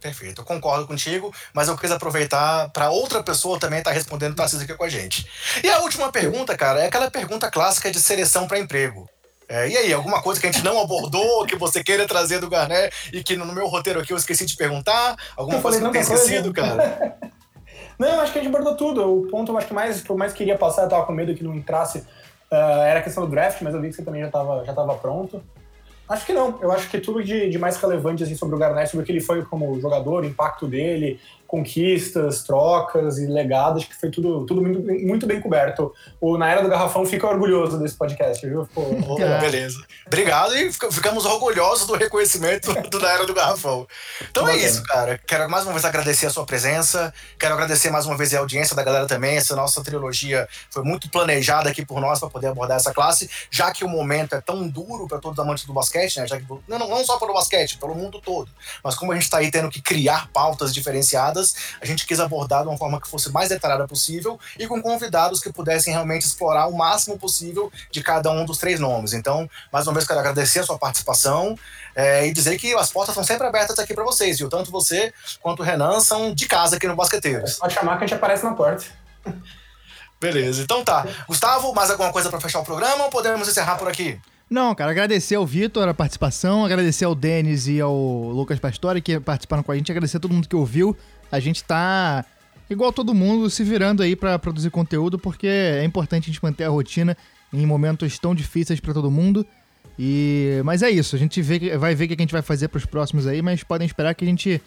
[0.00, 4.32] Perfeito, eu concordo contigo, mas eu quis aproveitar para outra pessoa também estar tá respondendo
[4.32, 5.26] o Tarcísio aqui com a gente.
[5.64, 9.08] E a última pergunta, cara, é aquela pergunta clássica de seleção para emprego.
[9.48, 12.48] É, e aí, alguma coisa que a gente não abordou, que você queira trazer do
[12.48, 15.16] Garnet e que no meu roteiro aqui eu esqueci de perguntar?
[15.36, 17.16] Alguma eu coisa que eu tenha esquecido, cara?
[17.98, 19.20] não, acho que a gente abordou tudo.
[19.20, 21.44] O ponto acho que, mais, que eu mais queria passar, eu tava com medo que
[21.44, 24.26] não entrasse, uh, era a questão do draft, mas eu vi que você também já
[24.26, 25.42] estava já tava pronto.
[26.08, 26.58] Acho que não.
[26.60, 29.12] Eu acho que tudo de, de mais relevante assim, sobre o Garnett, sobre o que
[29.12, 34.62] ele foi como jogador, o impacto dele, conquistas, trocas e legados, que foi tudo, tudo
[34.62, 35.92] muito, muito bem coberto.
[36.20, 38.68] O Na Era do Garrafão fica orgulhoso desse podcast, viu?
[38.74, 39.38] Pô, é.
[39.40, 39.78] Beleza.
[40.06, 43.86] Obrigado e ficamos orgulhosos do reconhecimento do Na Era do Garrafão.
[44.30, 45.20] Então é isso, cara.
[45.26, 48.74] Quero mais uma vez agradecer a sua presença, quero agradecer mais uma vez a audiência
[48.74, 49.36] da galera também.
[49.36, 53.70] Essa nossa trilogia foi muito planejada aqui por nós para poder abordar essa classe, já
[53.70, 56.26] que o momento é tão duro para todos os amantes do basquete, né?
[56.26, 58.50] Já que, não, não só pelo basquete, pelo mundo todo.
[58.82, 61.35] Mas como a gente está aí tendo que criar pautas diferenciadas,
[61.80, 65.40] a gente quis abordar de uma forma que fosse mais detalhada possível e com convidados
[65.40, 69.12] que pudessem realmente explorar o máximo possível de cada um dos três nomes.
[69.12, 71.56] Então, mais uma vez, quero agradecer a sua participação
[71.94, 74.48] é, e dizer que as portas estão sempre abertas aqui para vocês, viu?
[74.48, 77.54] Tanto você quanto o Renan são de casa aqui no Basqueteiros.
[77.54, 78.84] Pode chamar que a gente aparece na porta.
[80.20, 81.06] Beleza, então tá.
[81.26, 84.18] Gustavo, mais alguma coisa para fechar o programa ou podemos encerrar por aqui?
[84.48, 89.18] Não, cara, agradecer ao Vitor a participação, agradecer ao Denis e ao Lucas Pastore que
[89.18, 90.96] participaram com a gente, agradecer a todo mundo que ouviu
[91.30, 92.24] a gente tá
[92.68, 96.64] igual todo mundo se virando aí para produzir conteúdo, porque é importante a gente manter
[96.64, 97.16] a rotina
[97.52, 99.46] em momentos tão difíceis para todo mundo.
[99.98, 102.68] E mas é isso, a gente vê, vai ver o que a gente vai fazer
[102.68, 104.60] para os próximos aí, mas podem esperar que a gente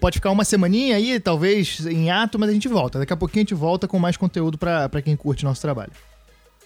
[0.00, 2.98] pode ficar uma semaninha aí, talvez em ato, mas a gente volta.
[2.98, 5.92] Daqui a pouquinho a gente volta com mais conteúdo para quem curte nosso trabalho.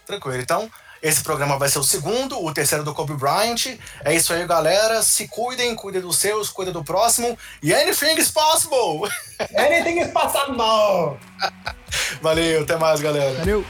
[0.07, 0.41] Tranquilo.
[0.41, 0.71] Então,
[1.03, 3.79] esse programa vai ser o segundo, o terceiro do Kobe Bryant.
[4.05, 5.03] É isso aí, galera.
[5.03, 7.37] Se cuidem, cuidem dos seus, cuidem do próximo.
[7.63, 9.11] E anything is possible!
[9.57, 11.19] Anything is possible!
[12.21, 13.39] Valeu, até mais, galera.
[13.39, 13.65] Valeu.